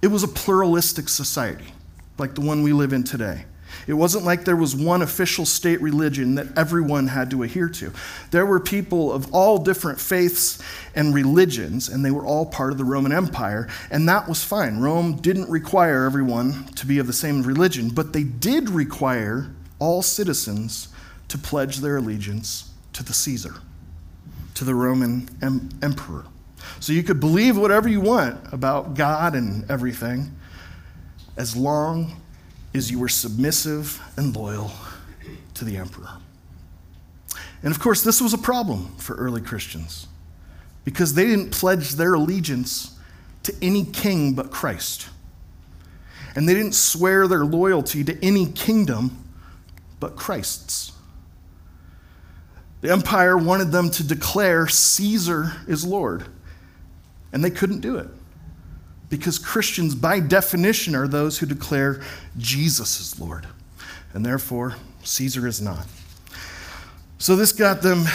it 0.01 0.07
was 0.07 0.23
a 0.23 0.27
pluralistic 0.27 1.09
society, 1.09 1.73
like 2.17 2.35
the 2.35 2.41
one 2.41 2.63
we 2.63 2.73
live 2.73 2.93
in 2.93 3.03
today. 3.03 3.45
It 3.87 3.93
wasn't 3.93 4.25
like 4.25 4.45
there 4.45 4.55
was 4.55 4.75
one 4.75 5.01
official 5.01 5.45
state 5.45 5.81
religion 5.81 6.35
that 6.35 6.57
everyone 6.57 7.07
had 7.07 7.31
to 7.31 7.43
adhere 7.43 7.69
to. 7.69 7.91
There 8.31 8.45
were 8.45 8.59
people 8.59 9.11
of 9.11 9.33
all 9.33 9.57
different 9.57 9.99
faiths 9.99 10.61
and 10.95 11.13
religions, 11.13 11.89
and 11.89 12.03
they 12.03 12.11
were 12.11 12.25
all 12.25 12.45
part 12.45 12.71
of 12.71 12.77
the 12.77 12.85
Roman 12.85 13.11
Empire, 13.11 13.67
and 13.89 14.07
that 14.09 14.27
was 14.27 14.43
fine. 14.43 14.79
Rome 14.79 15.17
didn't 15.17 15.49
require 15.49 16.05
everyone 16.05 16.65
to 16.75 16.85
be 16.85 16.99
of 16.99 17.07
the 17.07 17.13
same 17.13 17.43
religion, 17.43 17.89
but 17.89 18.13
they 18.13 18.23
did 18.23 18.69
require 18.69 19.51
all 19.79 20.01
citizens 20.01 20.89
to 21.27 21.37
pledge 21.37 21.77
their 21.77 21.97
allegiance 21.97 22.71
to 22.93 23.03
the 23.03 23.13
Caesar, 23.13 23.55
to 24.53 24.63
the 24.63 24.75
Roman 24.75 25.29
em- 25.41 25.69
emperor. 25.81 26.25
So 26.79 26.93
you 26.93 27.03
could 27.03 27.19
believe 27.19 27.57
whatever 27.57 27.87
you 27.87 28.01
want 28.01 28.39
about 28.53 28.93
God 28.93 29.35
and 29.35 29.69
everything, 29.69 30.35
as 31.37 31.55
long 31.55 32.21
as 32.73 32.89
you 32.89 32.99
were 32.99 33.09
submissive 33.09 34.01
and 34.17 34.35
loyal 34.35 34.71
to 35.53 35.65
the 35.65 35.77
emperor. 35.77 36.09
And 37.63 37.71
of 37.71 37.79
course, 37.79 38.03
this 38.03 38.21
was 38.21 38.33
a 38.33 38.37
problem 38.37 38.95
for 38.97 39.15
early 39.15 39.41
Christians 39.41 40.07
because 40.83 41.13
they 41.13 41.25
didn't 41.25 41.51
pledge 41.51 41.91
their 41.91 42.13
allegiance 42.13 42.97
to 43.43 43.53
any 43.61 43.85
king 43.85 44.33
but 44.33 44.51
Christ. 44.51 45.09
And 46.35 46.47
they 46.47 46.53
didn't 46.53 46.75
swear 46.75 47.27
their 47.27 47.45
loyalty 47.45 48.03
to 48.03 48.25
any 48.25 48.47
kingdom 48.47 49.25
but 49.99 50.15
Christ's. 50.15 50.93
The 52.79 52.91
empire 52.91 53.37
wanted 53.37 53.71
them 53.71 53.91
to 53.91 54.03
declare 54.03 54.67
Caesar 54.67 55.53
is 55.67 55.85
Lord, 55.85 56.25
and 57.31 57.43
they 57.43 57.51
couldn't 57.51 57.81
do 57.81 57.97
it 57.97 58.07
because 59.11 59.37
Christians, 59.37 59.93
by 59.93 60.21
definition, 60.21 60.95
are 60.95 61.07
those 61.07 61.37
who 61.37 61.45
declare 61.45 62.01
Jesus 62.37 62.99
is 63.01 63.19
Lord, 63.19 63.45
and 64.13 64.25
therefore 64.25 64.75
Caesar 65.03 65.45
is 65.45 65.61
not. 65.61 65.85
So 67.19 67.35
this 67.35 67.51
got 67.51 67.81
them 67.81 68.05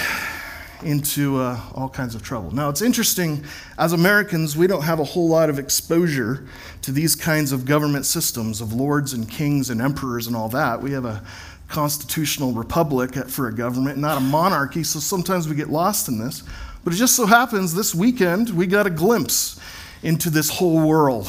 into 0.83 1.37
uh, 1.37 1.61
all 1.75 1.91
kinds 1.91 2.15
of 2.15 2.23
trouble. 2.23 2.51
Now, 2.51 2.71
it's 2.71 2.81
interesting, 2.81 3.45
as 3.79 3.93
Americans, 3.93 4.57
we 4.57 4.67
don't 4.67 4.83
have 4.83 4.99
a 4.99 5.05
whole 5.05 5.29
lot 5.29 5.51
of 5.51 5.59
exposure 5.59 6.49
to 6.83 6.93
these 6.93 7.15
kinds 7.15 7.53
of 7.53 7.67
government 7.67 8.07
systems 8.07 8.61
of 8.63 8.73
lords 8.73 9.13
and 9.13 9.29
kings 9.29 9.69
and 9.69 9.81
emperors 9.83 10.27
and 10.27 10.35
all 10.35 10.49
that. 10.49 10.81
We 10.81 10.93
have 10.93 11.05
a 11.05 11.23
constitutional 11.69 12.53
republic 12.53 13.15
for 13.29 13.49
a 13.49 13.55
government, 13.55 13.99
not 13.99 14.17
a 14.17 14.21
monarchy, 14.21 14.83
so 14.83 14.99
sometimes 14.99 15.47
we 15.47 15.57
get 15.57 15.69
lost 15.69 16.09
in 16.09 16.19
this. 16.19 16.43
But 16.85 16.95
it 16.95 16.97
just 16.97 17.17
so 17.17 17.27
happens 17.27 17.75
this 17.75 17.95
weekend 17.95 18.51
we 18.51 18.67
got 18.67 18.87
a 18.87 18.91
glimpse 18.91 19.61
into 20.07 20.31
this 20.31 20.49
whole 20.49 20.87
world 20.87 21.29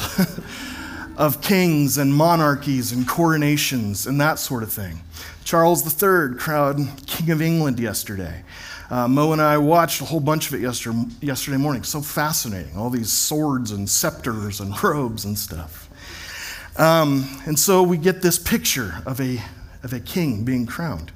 of 1.16 1.42
kings 1.42 1.98
and 1.98 2.14
monarchies 2.14 2.92
and 2.92 3.08
coronations 3.08 4.06
and 4.06 4.20
that 4.20 4.38
sort 4.38 4.62
of 4.62 4.72
thing. 4.72 5.00
Charles 5.42 5.84
III 5.84 6.36
crowned 6.38 7.06
King 7.06 7.32
of 7.32 7.42
England 7.42 7.80
yesterday. 7.80 8.44
Uh, 8.88 9.08
Mo 9.08 9.32
and 9.32 9.42
I 9.42 9.58
watched 9.58 10.00
a 10.00 10.04
whole 10.04 10.20
bunch 10.20 10.46
of 10.46 10.54
it 10.54 10.60
yesterday, 10.60 11.04
yesterday 11.20 11.56
morning. 11.56 11.82
So 11.82 12.00
fascinating. 12.00 12.76
All 12.76 12.88
these 12.88 13.12
swords 13.12 13.72
and 13.72 13.90
scepters 13.90 14.60
and 14.60 14.80
robes 14.82 15.24
and 15.24 15.36
stuff. 15.36 15.88
Um, 16.78 17.26
and 17.46 17.58
so 17.58 17.82
we 17.82 17.98
get 17.98 18.22
this 18.22 18.38
picture 18.38 19.02
of 19.04 19.20
a, 19.20 19.42
of 19.82 19.92
a 19.92 19.98
king 19.98 20.44
being 20.44 20.66
crowned. 20.66 21.10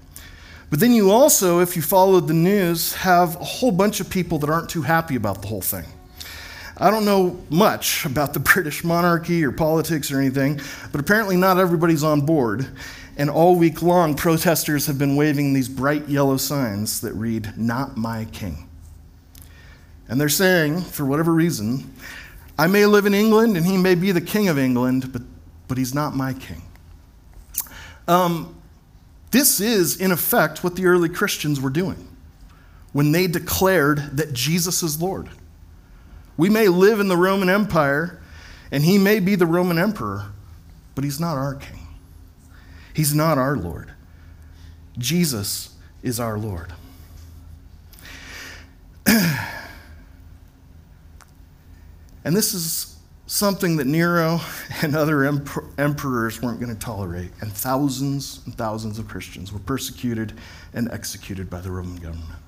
But 0.69 0.81
then 0.81 0.93
you 0.93 1.13
also, 1.13 1.61
if 1.61 1.77
you 1.77 1.83
followed 1.83 2.27
the 2.27 2.35
news, 2.35 2.95
have 2.95 3.37
a 3.37 3.45
whole 3.45 3.71
bunch 3.71 4.01
of 4.01 4.11
people 4.11 4.41
that 4.41 4.51
aren't 4.51 4.69
too 4.69 4.83
happy 4.83 5.15
about 5.15 5.43
the 5.43 5.49
whole 5.49 5.63
thing. 5.63 5.85
I 6.77 6.91
don't 6.91 7.05
know 7.05 7.41
much 7.51 8.05
about 8.05 8.35
the 8.35 8.41
British 8.55 8.85
monarchy 8.85 9.45
or 9.45 9.53
politics 9.53 10.11
or 10.11 10.21
anything, 10.21 10.61
but 10.91 11.01
apparently 11.01 11.37
not 11.37 11.59
everybody's 11.59 12.05
on 12.05 12.23
board. 12.23 12.67
And 13.17 13.29
all 13.29 13.57
week 13.57 13.83
long, 13.83 14.15
protesters 14.15 14.87
have 14.87 14.99
been 14.99 15.17
waving 15.17 15.53
these 15.53 15.69
bright 15.69 16.09
yellow 16.09 16.39
signs 16.39 17.03
that 17.03 17.13
read, 17.13 17.53
Not 17.57 17.97
my 17.97 18.25
king. 18.27 18.69
And 20.09 20.21
they're 20.21 20.29
saying, 20.29 20.83
for 20.83 21.05
whatever 21.05 21.33
reason, 21.33 21.93
I 22.59 22.67
may 22.67 22.87
live 22.87 23.07
in 23.07 23.15
England 23.15 23.57
and 23.57 23.65
he 23.65 23.77
may 23.77 23.95
be 23.95 24.13
the 24.13 24.21
king 24.21 24.49
of 24.49 24.59
England, 24.59 25.13
but, 25.13 25.23
but 25.69 25.79
he's 25.79 25.95
not 25.95 26.15
my 26.15 26.35
king. 26.35 26.63
Um, 28.09 28.55
this 29.31 29.61
is, 29.61 29.97
in 29.97 30.13
effect, 30.13 30.63
what 30.63 30.77
the 30.77 30.87
early 30.87 31.09
Christians 31.09 31.61
were 31.61 31.71
doing 31.71 32.09
when 32.93 33.13
they 33.13 33.27
declared 33.27 34.17
that 34.17 34.33
Jesus 34.35 34.83
is 34.83 35.01
Lord. 35.01 35.31
We 36.37 36.49
may 36.49 36.69
live 36.69 37.01
in 37.01 37.09
the 37.09 37.17
Roman 37.17 37.49
Empire, 37.49 38.21
and 38.71 38.85
he 38.85 38.99
may 38.99 39.21
be 39.21 39.35
the 39.35 39.47
Roman 39.47 39.79
emperor, 39.79 40.33
but 40.95 41.05
he's 41.05 41.21
not 41.21 41.37
our 41.37 41.55
king. 41.55 41.87
He's 42.95 43.15
not 43.15 43.39
our 43.39 43.57
Lord. 43.57 43.93
Jesus 44.99 45.75
is 46.03 46.21
our 46.21 46.39
Lord. 46.39 46.73
and 49.07 49.57
this 52.25 52.55
is 52.55 52.97
something 53.27 53.77
that 53.79 53.87
Nero 53.87 54.41
and 54.83 54.95
other 54.95 55.25
emperors 55.25 56.43
weren't 56.43 56.61
going 56.61 56.73
to 56.73 56.79
tolerate, 56.79 57.31
and 57.41 57.51
thousands 57.53 58.41
and 58.45 58.55
thousands 58.55 58.99
of 58.99 59.09
Christians 59.09 59.53
were 59.53 59.59
persecuted 59.59 60.35
and 60.75 60.91
executed 60.91 61.49
by 61.49 61.61
the 61.61 61.71
Roman 61.71 61.97
government. 61.97 62.42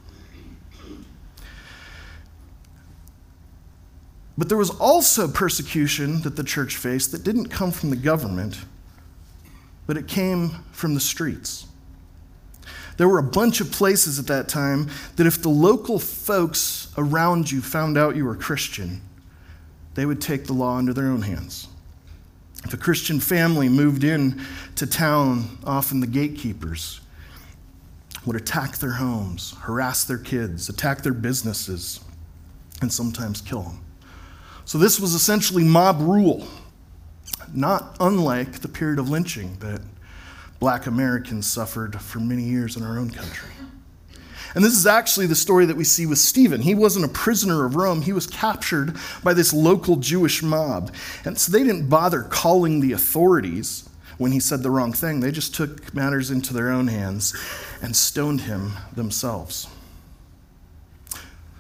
But 4.37 4.49
there 4.49 4.59
was 4.59 4.71
also 4.71 5.29
persecution 5.29 6.23
that 6.23 6.37
the 6.37 6.45
church 6.45 6.77
faced 6.77 7.13
that 7.13 7.23
didn't 7.23 7.49
come 7.49 7.71
from 7.71 7.91
the 7.91 7.97
government, 7.97 8.59
but 9.87 9.97
it 9.97 10.09
came 10.09 10.51
from 10.73 10.95
the 10.95 11.01
streets. 11.01 11.67
There 12.97 13.09
were 13.09 13.19
a 13.19 13.25
bunch 13.25 13.61
of 13.61 13.73
places 13.73 14.19
at 14.19 14.27
that 14.29 14.49
time 14.49 14.89
that 15.17 15.27
if 15.27 15.43
the 15.43 15.49
local 15.49 15.99
folks 15.99 16.93
around 16.97 17.51
you 17.51 17.61
found 17.61 17.99
out 17.99 18.17
you 18.17 18.25
were 18.25 18.37
Christian, 18.37 19.01
they 19.95 20.07
would 20.07 20.21
take 20.21 20.47
the 20.47 20.53
law 20.53 20.79
into 20.79 20.93
their 20.93 21.07
own 21.07 21.23
hands. 21.23 21.69
If 22.65 22.73
a 22.73 22.77
Christian 22.77 23.21
family 23.21 23.69
moved 23.69 24.05
in 24.05 24.41
to 24.77 24.87
town, 24.87 25.59
often 25.65 26.01
the 26.01 26.07
gatekeepers 26.07 27.01
would 28.25 28.37
attack 28.37 28.79
their 28.79 28.93
homes, 28.93 29.55
harass 29.61 30.05
their 30.05 30.19
kids, 30.19 30.69
attack 30.69 31.03
their 31.03 31.13
businesses, 31.13 32.01
and 32.81 32.91
sometimes 32.91 33.41
kill 33.41 33.63
them. 33.63 33.81
So 34.65 34.79
this 34.79 34.99
was 34.99 35.15
essentially 35.15 35.65
mob 35.65 36.01
rule, 36.01 36.47
not 37.53 37.97
unlike 38.01 38.61
the 38.61 38.69
period 38.69 38.99
of 38.99 39.09
lynching 39.11 39.57
that 39.61 39.81
black 40.59 40.87
Americans 40.87 41.47
suffered 41.47 42.01
for 42.01 42.19
many 42.21 42.45
years 42.45 42.77
in 42.77 42.83
our 42.83 42.99
own 42.99 43.11
country. 43.11 43.51
And 44.55 44.65
this 44.65 44.77
is 44.77 44.87
actually 44.87 45.27
the 45.27 45.35
story 45.35 45.67
that 45.67 45.77
we 45.77 45.85
see 45.85 46.07
with 46.07 46.19
Stephen. 46.19 46.63
He 46.63 46.75
wasn't 46.75 47.05
a 47.05 47.09
prisoner 47.09 47.65
of 47.65 47.75
Rome, 47.75 48.03
he 48.03 48.13
was 48.13 48.27
captured 48.27 48.97
by 49.23 49.35
this 49.35 49.53
local 49.53 49.97
Jewish 49.97 50.43
mob. 50.43 50.95
And 51.25 51.39
so 51.39 51.51
they 51.51 51.65
didn't 51.65 51.89
bother 51.89 52.23
calling 52.23 52.81
the 52.81 52.93
authorities 52.93 53.89
when 54.17 54.33
he 54.33 54.41
said 54.41 54.63
the 54.63 54.71
wrong 54.71 54.93
thing. 54.93 55.21
They 55.21 55.33
just 55.33 55.55
took 55.55 55.93
matters 55.93 56.31
into 56.31 56.55
their 56.55 56.71
own 56.71 56.87
hands 56.87 57.35
and 57.83 57.97
stoned 57.97 58.43
him 58.43 58.73
themselves. 58.95 59.67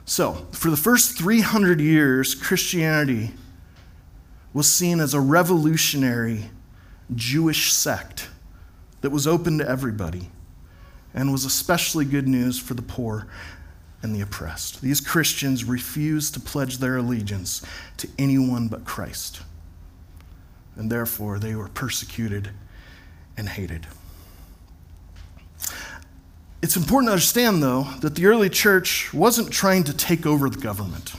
So, 0.06 0.46
for 0.52 0.70
the 0.70 0.76
first 0.76 1.16
300 1.16 1.80
years, 1.80 2.34
Christianity 2.34 3.32
was 4.52 4.70
seen 4.70 5.00
as 5.00 5.14
a 5.14 5.20
revolutionary 5.20 6.50
Jewish 7.14 7.72
sect 7.72 8.28
that 9.00 9.10
was 9.10 9.26
open 9.26 9.58
to 9.58 9.68
everybody 9.68 10.30
and 11.14 11.32
was 11.32 11.44
especially 11.44 12.04
good 12.04 12.28
news 12.28 12.58
for 12.58 12.74
the 12.74 12.82
poor 12.82 13.26
and 14.02 14.14
the 14.14 14.20
oppressed. 14.20 14.82
These 14.82 15.00
Christians 15.00 15.64
refused 15.64 16.34
to 16.34 16.40
pledge 16.40 16.78
their 16.78 16.98
allegiance 16.98 17.62
to 17.96 18.08
anyone 18.18 18.68
but 18.68 18.84
Christ, 18.84 19.40
and 20.76 20.92
therefore 20.92 21.38
they 21.38 21.54
were 21.54 21.68
persecuted 21.68 22.50
and 23.36 23.48
hated. 23.48 23.86
It's 26.64 26.76
important 26.76 27.08
to 27.08 27.12
understand, 27.12 27.62
though, 27.62 27.82
that 28.00 28.14
the 28.14 28.24
early 28.24 28.48
church 28.48 29.12
wasn't 29.12 29.52
trying 29.52 29.84
to 29.84 29.94
take 29.94 30.24
over 30.24 30.48
the 30.48 30.58
government. 30.58 31.12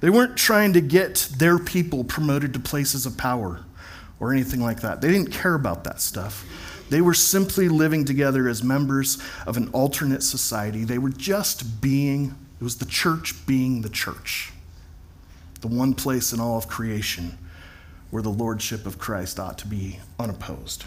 They 0.00 0.10
weren't 0.10 0.36
trying 0.36 0.72
to 0.72 0.80
get 0.80 1.28
their 1.38 1.56
people 1.56 2.02
promoted 2.02 2.52
to 2.54 2.58
places 2.58 3.06
of 3.06 3.16
power 3.16 3.60
or 4.18 4.32
anything 4.32 4.60
like 4.60 4.80
that. 4.80 5.00
They 5.00 5.08
didn't 5.12 5.30
care 5.30 5.54
about 5.54 5.84
that 5.84 6.00
stuff. 6.00 6.44
They 6.90 7.00
were 7.00 7.14
simply 7.14 7.68
living 7.68 8.04
together 8.04 8.48
as 8.48 8.64
members 8.64 9.22
of 9.46 9.56
an 9.56 9.68
alternate 9.68 10.24
society. 10.24 10.82
They 10.82 10.98
were 10.98 11.10
just 11.10 11.80
being, 11.80 12.34
it 12.60 12.64
was 12.64 12.78
the 12.78 12.86
church 12.86 13.46
being 13.46 13.82
the 13.82 13.88
church, 13.88 14.52
the 15.60 15.68
one 15.68 15.94
place 15.94 16.32
in 16.32 16.40
all 16.40 16.58
of 16.58 16.66
creation 16.66 17.38
where 18.10 18.20
the 18.20 18.30
lordship 18.30 18.84
of 18.84 18.98
Christ 18.98 19.38
ought 19.38 19.58
to 19.58 19.68
be 19.68 20.00
unopposed. 20.18 20.86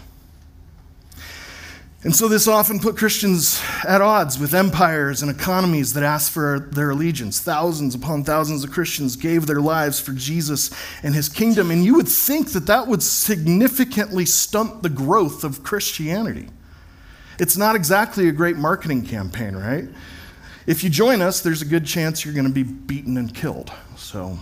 And 2.04 2.14
so 2.14 2.28
this 2.28 2.46
often 2.46 2.78
put 2.78 2.96
Christians 2.96 3.60
at 3.86 4.00
odds 4.00 4.38
with 4.38 4.54
empires 4.54 5.20
and 5.20 5.30
economies 5.30 5.94
that 5.94 6.04
asked 6.04 6.30
for 6.30 6.60
their 6.70 6.90
allegiance. 6.90 7.40
Thousands 7.40 7.92
upon 7.96 8.22
thousands 8.22 8.62
of 8.62 8.70
Christians 8.70 9.16
gave 9.16 9.46
their 9.46 9.60
lives 9.60 9.98
for 9.98 10.12
Jesus 10.12 10.70
and 11.02 11.12
his 11.12 11.28
kingdom. 11.28 11.72
And 11.72 11.84
you 11.84 11.96
would 11.96 12.06
think 12.06 12.52
that 12.52 12.66
that 12.66 12.86
would 12.86 13.02
significantly 13.02 14.26
stunt 14.26 14.84
the 14.84 14.88
growth 14.88 15.42
of 15.42 15.64
Christianity. 15.64 16.48
It's 17.40 17.56
not 17.56 17.74
exactly 17.74 18.28
a 18.28 18.32
great 18.32 18.56
marketing 18.56 19.04
campaign, 19.04 19.56
right? 19.56 19.88
If 20.68 20.84
you 20.84 20.90
join 20.90 21.20
us, 21.20 21.40
there's 21.40 21.62
a 21.62 21.66
good 21.66 21.84
chance 21.84 22.24
you're 22.24 22.34
going 22.34 22.46
to 22.46 22.52
be 22.52 22.62
beaten 22.62 23.16
and 23.16 23.34
killed. 23.34 23.72
So 23.96 24.38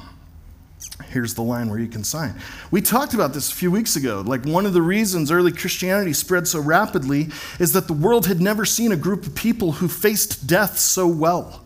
here's 1.04 1.34
the 1.34 1.42
line 1.42 1.68
where 1.68 1.78
you 1.78 1.88
can 1.88 2.04
sign. 2.04 2.34
We 2.70 2.80
talked 2.80 3.14
about 3.14 3.32
this 3.32 3.50
a 3.50 3.54
few 3.54 3.70
weeks 3.70 3.96
ago. 3.96 4.22
Like, 4.24 4.44
one 4.44 4.66
of 4.66 4.72
the 4.72 4.82
reasons 4.82 5.30
early 5.30 5.52
Christianity 5.52 6.12
spread 6.12 6.48
so 6.48 6.60
rapidly 6.60 7.28
is 7.58 7.72
that 7.72 7.86
the 7.86 7.92
world 7.92 8.26
had 8.26 8.40
never 8.40 8.64
seen 8.64 8.92
a 8.92 8.96
group 8.96 9.26
of 9.26 9.34
people 9.34 9.72
who 9.72 9.88
faced 9.88 10.46
death 10.46 10.78
so 10.78 11.06
well, 11.06 11.64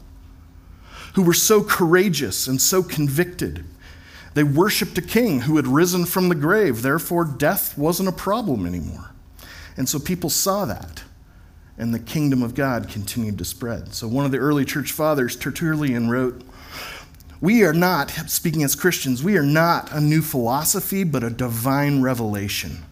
who 1.15 1.23
were 1.23 1.35
so 1.35 1.63
courageous 1.63 2.47
and 2.47 2.61
so 2.61 2.83
convicted. 2.83 3.65
They 4.35 4.45
worshiped 4.45 4.97
a 4.99 5.03
king 5.03 5.41
who 5.41 5.57
had 5.57 5.67
risen 5.67 6.07
from 6.07 6.29
the 6.29 6.35
grave, 6.35 6.83
therefore, 6.83 7.25
death 7.25 7.77
wasn't 7.77 8.09
a 8.09 8.13
problem 8.13 8.67
anymore. 8.67 9.11
And 9.77 9.89
so 9.89 9.99
people 9.99 10.31
saw 10.31 10.65
that. 10.67 11.03
And 11.79 11.95
the 11.95 11.99
kingdom 11.99 12.43
of 12.43 12.55
God 12.55 12.89
continued 12.91 13.39
to 13.39 13.45
spread. 13.45 13.95
So, 13.95 14.07
one 14.07 14.27
of 14.27 14.33
the 14.33 14.39
early 14.39 14.67
church 14.67 14.93
fathers, 14.93 15.35
Tertullian, 15.35 16.11
wrote 16.11 16.43
we 17.41 17.65
are 17.65 17.73
not, 17.73 18.11
speaking 18.11 18.63
as 18.63 18.75
Christians, 18.75 19.23
we 19.23 19.39
are 19.39 19.43
not 19.43 19.91
a 19.93 20.01
new 20.01 20.21
philosophy, 20.21 21.05
but 21.05 21.25
a 21.25 21.31
divine 21.31 22.03
revelation. 22.03 22.83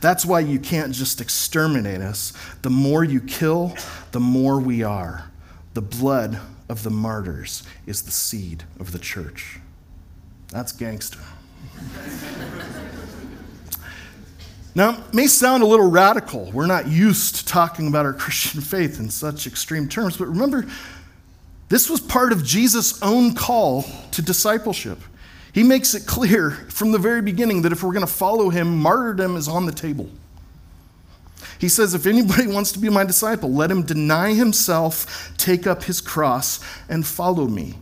That's 0.00 0.24
why 0.24 0.40
you 0.40 0.58
can't 0.58 0.92
just 0.92 1.20
exterminate 1.20 2.00
us. 2.00 2.32
The 2.62 2.70
more 2.70 3.04
you 3.04 3.20
kill, 3.20 3.76
the 4.12 4.20
more 4.20 4.58
we 4.58 4.82
are. 4.82 5.30
The 5.74 5.82
blood 5.82 6.40
of 6.68 6.82
the 6.82 6.90
martyrs 6.90 7.62
is 7.86 8.02
the 8.02 8.10
seed 8.10 8.64
of 8.80 8.92
the 8.92 8.98
church. 8.98 9.58
That's 10.48 10.72
gangster. 10.72 11.20
now, 14.74 14.98
it 14.98 15.14
may 15.14 15.26
sound 15.26 15.62
a 15.62 15.66
little 15.66 15.90
radical. 15.90 16.50
We're 16.52 16.66
not 16.66 16.86
used 16.86 17.36
to 17.36 17.44
talking 17.44 17.86
about 17.86 18.06
our 18.06 18.12
Christian 18.12 18.60
faith 18.60 18.98
in 18.98 19.10
such 19.10 19.46
extreme 19.46 19.88
terms, 19.88 20.16
but 20.16 20.28
remember, 20.28 20.66
this 21.68 21.88
was 21.88 22.00
part 22.00 22.32
of 22.32 22.44
Jesus' 22.44 23.00
own 23.02 23.34
call 23.34 23.84
to 24.12 24.22
discipleship. 24.22 24.98
He 25.52 25.62
makes 25.62 25.94
it 25.94 26.06
clear 26.06 26.50
from 26.50 26.92
the 26.92 26.98
very 26.98 27.22
beginning 27.22 27.62
that 27.62 27.72
if 27.72 27.82
we're 27.82 27.92
going 27.92 28.06
to 28.06 28.12
follow 28.12 28.50
him, 28.50 28.76
martyrdom 28.76 29.36
is 29.36 29.48
on 29.48 29.66
the 29.66 29.72
table. 29.72 30.10
He 31.58 31.68
says, 31.68 31.94
If 31.94 32.06
anybody 32.06 32.46
wants 32.46 32.72
to 32.72 32.78
be 32.78 32.88
my 32.88 33.04
disciple, 33.04 33.52
let 33.52 33.70
him 33.70 33.82
deny 33.82 34.34
himself, 34.34 35.32
take 35.36 35.66
up 35.66 35.84
his 35.84 36.00
cross, 36.00 36.60
and 36.88 37.06
follow 37.06 37.46
me. 37.46 37.74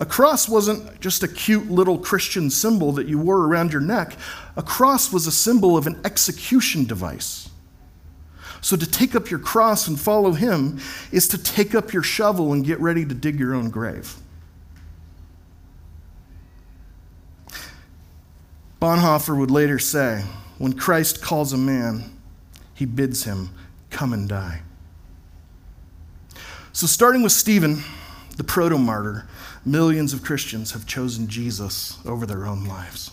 A 0.00 0.06
cross 0.06 0.48
wasn't 0.48 0.98
just 1.00 1.22
a 1.22 1.28
cute 1.28 1.70
little 1.70 1.98
Christian 1.98 2.48
symbol 2.48 2.92
that 2.92 3.06
you 3.06 3.18
wore 3.18 3.46
around 3.46 3.72
your 3.72 3.82
neck, 3.82 4.16
a 4.56 4.62
cross 4.62 5.12
was 5.12 5.26
a 5.26 5.32
symbol 5.32 5.76
of 5.76 5.86
an 5.86 6.00
execution 6.04 6.86
device. 6.86 7.50
So 8.60 8.76
to 8.76 8.86
take 8.86 9.14
up 9.14 9.30
your 9.30 9.40
cross 9.40 9.88
and 9.88 9.98
follow 9.98 10.32
him 10.32 10.80
is 11.12 11.26
to 11.28 11.38
take 11.38 11.74
up 11.74 11.92
your 11.92 12.02
shovel 12.02 12.52
and 12.52 12.64
get 12.64 12.78
ready 12.80 13.04
to 13.04 13.14
dig 13.14 13.38
your 13.38 13.54
own 13.54 13.70
grave. 13.70 14.16
Bonhoeffer 18.80 19.38
would 19.38 19.50
later 19.50 19.78
say, 19.78 20.24
when 20.58 20.72
Christ 20.72 21.22
calls 21.22 21.52
a 21.52 21.58
man, 21.58 22.16
he 22.74 22.84
bids 22.84 23.24
him 23.24 23.50
come 23.90 24.12
and 24.12 24.28
die. 24.28 24.62
So, 26.72 26.86
starting 26.86 27.22
with 27.22 27.32
Stephen, 27.32 27.82
the 28.36 28.44
proto 28.44 28.78
martyr, 28.78 29.26
millions 29.64 30.12
of 30.12 30.22
Christians 30.22 30.72
have 30.72 30.86
chosen 30.86 31.28
Jesus 31.28 31.98
over 32.06 32.24
their 32.24 32.46
own 32.46 32.64
lives. 32.64 33.10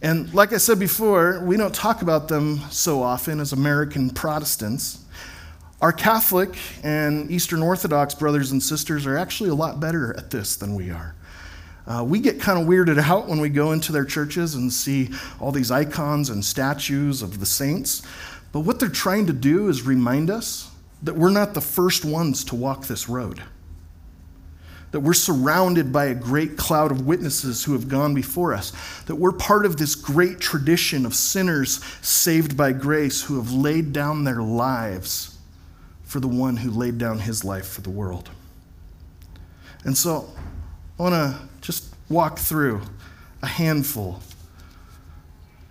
And 0.00 0.32
like 0.32 0.52
I 0.52 0.58
said 0.58 0.78
before, 0.78 1.40
we 1.44 1.56
don't 1.56 1.74
talk 1.74 2.02
about 2.02 2.28
them 2.28 2.58
so 2.70 3.02
often 3.02 3.40
as 3.40 3.52
American 3.52 4.10
Protestants. 4.10 5.04
Our 5.80 5.92
Catholic 5.92 6.56
and 6.84 7.30
Eastern 7.30 7.62
Orthodox 7.62 8.14
brothers 8.14 8.52
and 8.52 8.62
sisters 8.62 9.06
are 9.06 9.16
actually 9.16 9.50
a 9.50 9.54
lot 9.54 9.80
better 9.80 10.16
at 10.16 10.30
this 10.30 10.56
than 10.56 10.74
we 10.74 10.90
are. 10.90 11.14
Uh, 11.86 12.04
we 12.04 12.20
get 12.20 12.40
kind 12.40 12.60
of 12.60 12.68
weirded 12.68 12.98
out 12.98 13.28
when 13.28 13.40
we 13.40 13.48
go 13.48 13.72
into 13.72 13.90
their 13.90 14.04
churches 14.04 14.54
and 14.54 14.72
see 14.72 15.10
all 15.40 15.50
these 15.50 15.70
icons 15.70 16.30
and 16.30 16.44
statues 16.44 17.22
of 17.22 17.40
the 17.40 17.46
saints. 17.46 18.02
But 18.52 18.60
what 18.60 18.78
they're 18.78 18.88
trying 18.88 19.26
to 19.26 19.32
do 19.32 19.68
is 19.68 19.82
remind 19.82 20.30
us 20.30 20.70
that 21.02 21.14
we're 21.14 21.30
not 21.30 21.54
the 21.54 21.60
first 21.60 22.04
ones 22.04 22.44
to 22.44 22.54
walk 22.54 22.86
this 22.86 23.08
road 23.08 23.42
that 24.90 25.00
we're 25.00 25.14
surrounded 25.14 25.92
by 25.92 26.06
a 26.06 26.14
great 26.14 26.56
cloud 26.56 26.90
of 26.90 27.06
witnesses 27.06 27.64
who 27.64 27.72
have 27.72 27.88
gone 27.88 28.14
before 28.14 28.54
us, 28.54 28.72
that 29.06 29.16
we're 29.16 29.32
part 29.32 29.66
of 29.66 29.76
this 29.76 29.94
great 29.94 30.40
tradition 30.40 31.04
of 31.04 31.14
sinners 31.14 31.84
saved 32.00 32.56
by 32.56 32.72
grace 32.72 33.22
who 33.22 33.36
have 33.36 33.52
laid 33.52 33.92
down 33.92 34.24
their 34.24 34.42
lives 34.42 35.38
for 36.04 36.20
the 36.20 36.28
one 36.28 36.56
who 36.56 36.70
laid 36.70 36.96
down 36.96 37.18
his 37.18 37.44
life 37.44 37.68
for 37.68 37.82
the 37.82 37.90
world. 37.90 38.30
And 39.84 39.96
so 39.96 40.28
I 40.98 41.02
want 41.02 41.14
to 41.14 41.38
just 41.60 41.94
walk 42.08 42.38
through 42.38 42.80
a 43.42 43.46
handful 43.46 44.20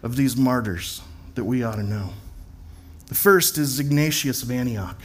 of 0.04 0.16
these 0.16 0.38
martyrs 0.38 1.02
that 1.34 1.44
we 1.44 1.64
ought 1.64 1.76
to 1.76 1.84
know. 1.84 2.12
The 3.08 3.16
first 3.16 3.58
is 3.58 3.80
Ignatius 3.80 4.44
of 4.44 4.52
Antioch. 4.52 4.98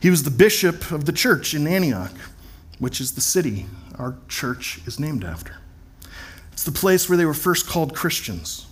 He 0.00 0.10
was 0.10 0.22
the 0.22 0.30
bishop 0.30 0.90
of 0.90 1.04
the 1.04 1.12
church 1.12 1.54
in 1.54 1.66
Antioch 1.66 2.12
which 2.82 3.00
is 3.00 3.12
the 3.12 3.20
city 3.20 3.64
our 3.96 4.16
church 4.26 4.80
is 4.86 4.98
named 4.98 5.22
after. 5.22 5.54
It's 6.52 6.64
the 6.64 6.72
place 6.72 7.08
where 7.08 7.16
they 7.16 7.24
were 7.24 7.32
first 7.32 7.68
called 7.68 7.94
Christians. 7.94 8.66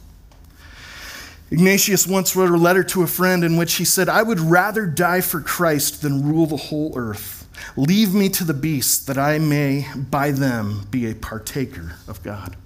Ignatius 1.53 2.09
once 2.09 2.35
wrote 2.35 2.51
a 2.51 2.57
letter 2.57 2.83
to 2.83 3.05
a 3.05 3.07
friend 3.07 3.44
in 3.44 3.57
which 3.57 3.75
he 3.75 3.85
said, 3.85 4.09
I 4.09 4.25
would 4.25 4.40
rather 4.40 4.85
die 4.85 5.20
for 5.20 5.40
Christ 5.40 6.03
than 6.03 6.29
rule 6.29 6.46
the 6.46 6.57
whole 6.57 6.92
earth. 6.96 7.46
Leave 7.77 8.12
me 8.12 8.29
to 8.31 8.42
the 8.42 8.53
beasts 8.53 8.99
that 9.05 9.16
I 9.16 9.38
may 9.38 9.87
by 9.94 10.33
them 10.33 10.88
be 10.90 11.09
a 11.09 11.14
partaker 11.14 11.92
of 12.09 12.20
God. 12.25 12.57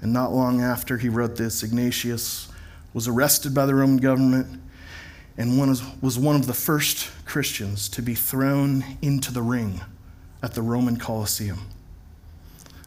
And 0.00 0.12
not 0.12 0.32
long 0.32 0.60
after 0.60 0.98
he 0.98 1.08
wrote 1.08 1.36
this, 1.36 1.62
Ignatius 1.62 2.48
was 2.92 3.06
arrested 3.06 3.54
by 3.54 3.66
the 3.66 3.76
Roman 3.76 3.98
government 3.98 4.60
and 5.38 5.60
was 6.02 6.18
one 6.18 6.34
of 6.34 6.48
the 6.48 6.54
first 6.54 7.08
Christians 7.24 7.88
to 7.90 8.02
be 8.02 8.16
thrown 8.16 8.84
into 9.00 9.32
the 9.32 9.40
ring 9.40 9.80
at 10.44 10.52
the 10.52 10.60
Roman 10.60 10.98
Colosseum. 10.98 11.58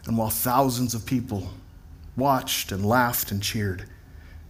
And 0.06 0.16
while 0.16 0.30
thousands 0.30 0.94
of 0.94 1.08
people 1.08 1.50
watched 2.16 2.72
and 2.72 2.86
laughed 2.86 3.32
and 3.32 3.42
cheered, 3.42 3.86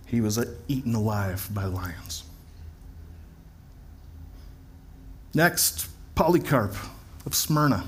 he 0.06 0.20
was 0.20 0.38
eaten 0.68 0.94
alive 0.94 1.48
by 1.54 1.64
lions. 1.64 2.26
Next, 5.34 5.88
Polycarp 6.16 6.76
of 7.26 7.34
Smyrna. 7.34 7.86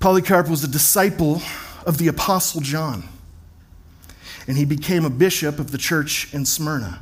Polycarp 0.00 0.48
was 0.48 0.64
a 0.64 0.68
disciple 0.68 1.40
of 1.86 1.98
the 1.98 2.08
Apostle 2.08 2.60
John, 2.60 3.04
and 4.48 4.56
he 4.56 4.64
became 4.64 5.04
a 5.04 5.10
bishop 5.10 5.60
of 5.60 5.70
the 5.70 5.78
church 5.78 6.34
in 6.34 6.44
Smyrna. 6.44 7.00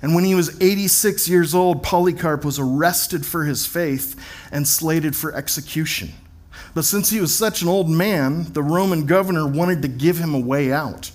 And 0.00 0.14
when 0.14 0.24
he 0.24 0.34
was 0.34 0.60
86 0.60 1.28
years 1.28 1.54
old, 1.54 1.82
Polycarp 1.82 2.44
was 2.44 2.58
arrested 2.58 3.26
for 3.26 3.44
his 3.44 3.66
faith 3.66 4.14
and 4.52 4.66
slated 4.66 5.16
for 5.16 5.34
execution. 5.34 6.12
But 6.74 6.84
since 6.84 7.10
he 7.10 7.20
was 7.20 7.34
such 7.34 7.62
an 7.62 7.68
old 7.68 7.88
man, 7.90 8.52
the 8.52 8.62
Roman 8.62 9.06
governor 9.06 9.46
wanted 9.46 9.82
to 9.82 9.88
give 9.88 10.18
him 10.18 10.34
a 10.34 10.40
way 10.40 10.72
out. 10.72 11.10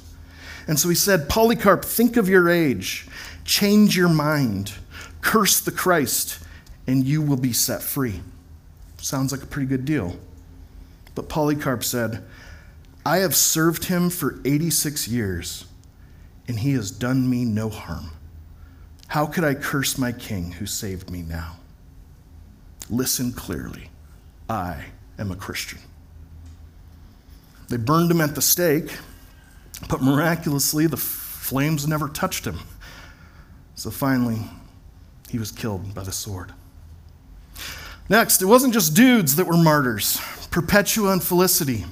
And 0.68 0.80
so 0.80 0.90
he 0.90 0.96
said, 0.96 1.30
Polycarp, 1.30 1.86
think 1.86 2.18
of 2.18 2.30
your 2.30 2.50
age, 2.50 3.08
change 3.46 3.96
your 3.96 4.10
mind, 4.10 4.74
curse 5.22 5.60
the 5.60 5.72
Christ, 5.72 6.40
and 6.88 7.06
you 7.06 7.22
will 7.22 7.38
be 7.38 7.54
set 7.54 7.82
free. 7.82 8.22
Sounds 8.98 9.32
like 9.32 9.44
a 9.44 9.48
pretty 9.48 9.68
good 9.68 9.86
deal. 9.86 10.18
But 11.16 11.30
Polycarp 11.30 11.84
said, 11.84 12.24
I 13.06 13.18
have 13.18 13.36
served 13.36 13.86
him 13.86 14.10
for 14.10 14.40
86 14.46 15.08
years, 15.08 15.66
and 16.48 16.60
he 16.60 16.74
has 16.74 16.90
done 16.90 17.30
me 17.30 17.44
no 17.44 17.70
harm. 17.70 18.12
How 19.14 19.28
could 19.28 19.44
I 19.44 19.54
curse 19.54 20.00
my 20.00 20.12
king 20.12 20.54
who 20.54 20.66
saved 20.66 21.12
me 21.12 21.22
now? 21.22 21.58
Listen 22.90 23.32
clearly. 23.32 23.92
I 24.50 24.86
am 25.20 25.32
a 25.32 25.36
Christian. 25.36 25.78
They 27.70 27.78
burned 27.78 28.10
him 28.10 28.22
at 28.22 28.34
the 28.34 28.42
stake, 28.42 28.98
but 29.88 30.02
miraculously, 30.02 30.88
the 30.88 30.98
flames 30.98 31.88
never 31.88 32.10
touched 32.10 32.44
him. 32.44 32.58
So 33.76 33.92
finally, 33.92 34.40
he 35.30 35.38
was 35.38 35.52
killed 35.52 35.94
by 35.94 36.02
the 36.02 36.12
sword. 36.12 36.52
Next, 38.10 38.42
it 38.42 38.48
wasn't 38.48 38.74
just 38.74 38.96
dudes 38.96 39.36
that 39.36 39.46
were 39.46 39.58
martyrs. 39.58 40.20
Perpetua 40.50 41.12
and 41.12 41.22
Felicity, 41.22 41.86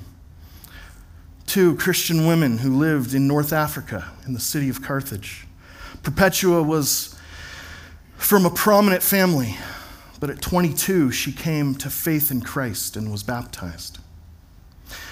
two 1.45 1.75
Christian 1.75 2.25
women 2.25 2.57
who 2.57 2.75
lived 2.79 3.13
in 3.13 3.27
North 3.27 3.53
Africa 3.53 4.11
in 4.25 4.33
the 4.33 4.39
city 4.39 4.69
of 4.69 4.81
Carthage. 4.81 5.45
Perpetua 6.03 6.63
was 6.63 7.15
from 8.17 8.45
a 8.45 8.49
prominent 8.49 9.03
family, 9.03 9.57
but 10.19 10.29
at 10.29 10.41
22, 10.41 11.11
she 11.11 11.31
came 11.31 11.75
to 11.75 11.89
faith 11.89 12.31
in 12.31 12.41
Christ 12.41 12.95
and 12.95 13.11
was 13.11 13.23
baptized. 13.23 13.99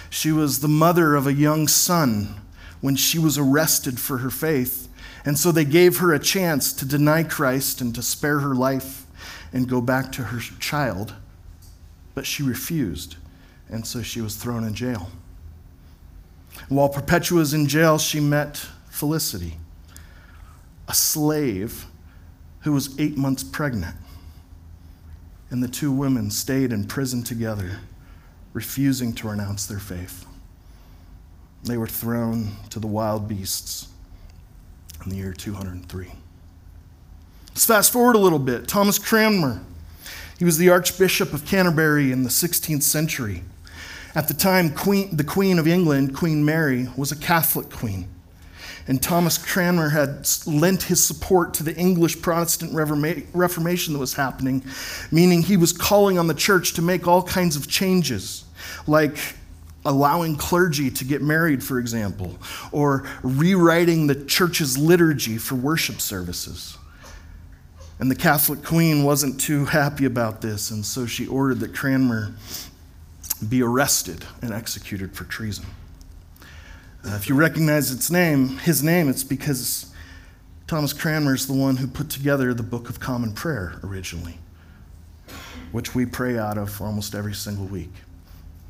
She 0.09 0.31
was 0.31 0.59
the 0.59 0.67
mother 0.67 1.15
of 1.15 1.27
a 1.27 1.33
young 1.33 1.67
son 1.67 2.41
when 2.81 2.95
she 2.95 3.19
was 3.19 3.37
arrested 3.37 3.99
for 3.99 4.19
her 4.19 4.29
faith, 4.29 4.87
and 5.25 5.37
so 5.37 5.51
they 5.51 5.65
gave 5.65 5.97
her 5.97 6.13
a 6.13 6.19
chance 6.19 6.73
to 6.73 6.85
deny 6.85 7.23
Christ 7.23 7.81
and 7.81 7.93
to 7.95 8.01
spare 8.01 8.39
her 8.39 8.55
life 8.55 9.05
and 9.53 9.69
go 9.69 9.81
back 9.81 10.11
to 10.13 10.23
her 10.23 10.39
child, 10.59 11.13
but 12.15 12.25
she 12.25 12.41
refused, 12.41 13.15
and 13.69 13.85
so 13.85 14.01
she 14.01 14.21
was 14.21 14.35
thrown 14.35 14.63
in 14.63 14.73
jail. 14.73 15.09
While 16.67 16.89
Perpetua 16.89 17.39
was 17.39 17.53
in 17.53 17.67
jail, 17.67 17.97
she 17.97 18.19
met 18.19 18.65
Felicity, 18.89 19.57
a 20.89 20.93
slave 20.93 21.85
who 22.61 22.73
was 22.73 22.99
eight 22.99 23.15
months 23.15 23.43
pregnant. 23.43 23.95
And 25.51 25.63
the 25.63 25.67
two 25.67 25.91
women 25.91 26.31
stayed 26.31 26.73
in 26.73 26.85
prison 26.85 27.23
together, 27.23 27.79
refusing 28.53 29.13
to 29.13 29.29
renounce 29.29 29.67
their 29.67 29.79
faith. 29.79 30.25
They 31.63 31.77
were 31.77 31.87
thrown 31.87 32.53
to 32.71 32.79
the 32.79 32.87
wild 32.87 33.27
beasts 33.27 33.87
in 35.03 35.11
the 35.11 35.17
year 35.17 35.33
203. 35.33 36.11
Let's 37.49 37.65
fast 37.65 37.93
forward 37.93 38.15
a 38.15 38.19
little 38.19 38.39
bit. 38.39 38.67
Thomas 38.67 38.97
Cranmer, 38.97 39.61
he 40.37 40.45
was 40.45 40.57
the 40.57 40.69
Archbishop 40.69 41.33
of 41.33 41.45
Canterbury 41.45 42.11
in 42.11 42.23
the 42.23 42.29
16th 42.29 42.83
century. 42.83 43.43
At 44.15 44.27
the 44.27 44.33
time, 44.33 44.73
queen, 44.73 45.15
the 45.15 45.23
Queen 45.23 45.59
of 45.59 45.67
England, 45.67 46.15
Queen 46.15 46.43
Mary, 46.43 46.87
was 46.97 47.11
a 47.11 47.15
Catholic 47.15 47.69
queen. 47.69 48.07
And 48.89 49.01
Thomas 49.01 49.37
Cranmer 49.37 49.89
had 49.89 50.27
lent 50.47 50.81
his 50.81 51.01
support 51.03 51.53
to 51.53 51.63
the 51.63 51.75
English 51.75 52.23
Protestant 52.23 52.73
Reformation 52.73 53.93
that 53.93 53.99
was 53.99 54.15
happening, 54.15 54.65
meaning 55.11 55.43
he 55.43 55.57
was 55.57 55.71
calling 55.71 56.17
on 56.17 56.25
the 56.25 56.33
church 56.33 56.73
to 56.73 56.81
make 56.81 57.07
all 57.07 57.21
kinds 57.21 57.55
of 57.55 57.67
changes, 57.67 58.45
like 58.87 59.15
allowing 59.85 60.35
clergy 60.35 60.89
to 60.89 61.05
get 61.05 61.21
married, 61.21 61.63
for 61.63 61.77
example, 61.77 62.39
or 62.71 63.07
rewriting 63.21 64.07
the 64.07 64.25
church's 64.25 64.75
liturgy 64.75 65.37
for 65.37 65.53
worship 65.53 66.01
services. 66.01 66.75
And 67.99 68.09
the 68.09 68.15
Catholic 68.15 68.63
queen 68.63 69.03
wasn't 69.03 69.39
too 69.39 69.65
happy 69.65 70.05
about 70.05 70.41
this, 70.41 70.71
and 70.71 70.83
so 70.83 71.05
she 71.05 71.27
ordered 71.27 71.59
that 71.59 71.75
Cranmer 71.75 72.33
be 73.47 73.61
arrested 73.61 74.25
and 74.41 74.51
executed 74.51 75.15
for 75.15 75.25
treason. 75.25 75.65
Uh, 77.05 77.15
if 77.15 77.29
you 77.29 77.35
recognize 77.35 77.91
its 77.91 78.11
name, 78.11 78.57
his 78.59 78.83
name, 78.83 79.09
it's 79.09 79.23
because 79.23 79.93
Thomas 80.67 80.93
Cranmer 80.93 81.33
is 81.33 81.47
the 81.47 81.53
one 81.53 81.77
who 81.77 81.87
put 81.87 82.09
together 82.09 82.53
the 82.53 82.63
Book 82.63 82.89
of 82.89 82.99
Common 82.99 83.33
Prayer 83.33 83.79
originally, 83.83 84.37
which 85.71 85.95
we 85.95 86.05
pray 86.05 86.37
out 86.37 86.57
of 86.57 86.81
almost 86.81 87.15
every 87.15 87.33
single 87.33 87.65
week. 87.65 87.91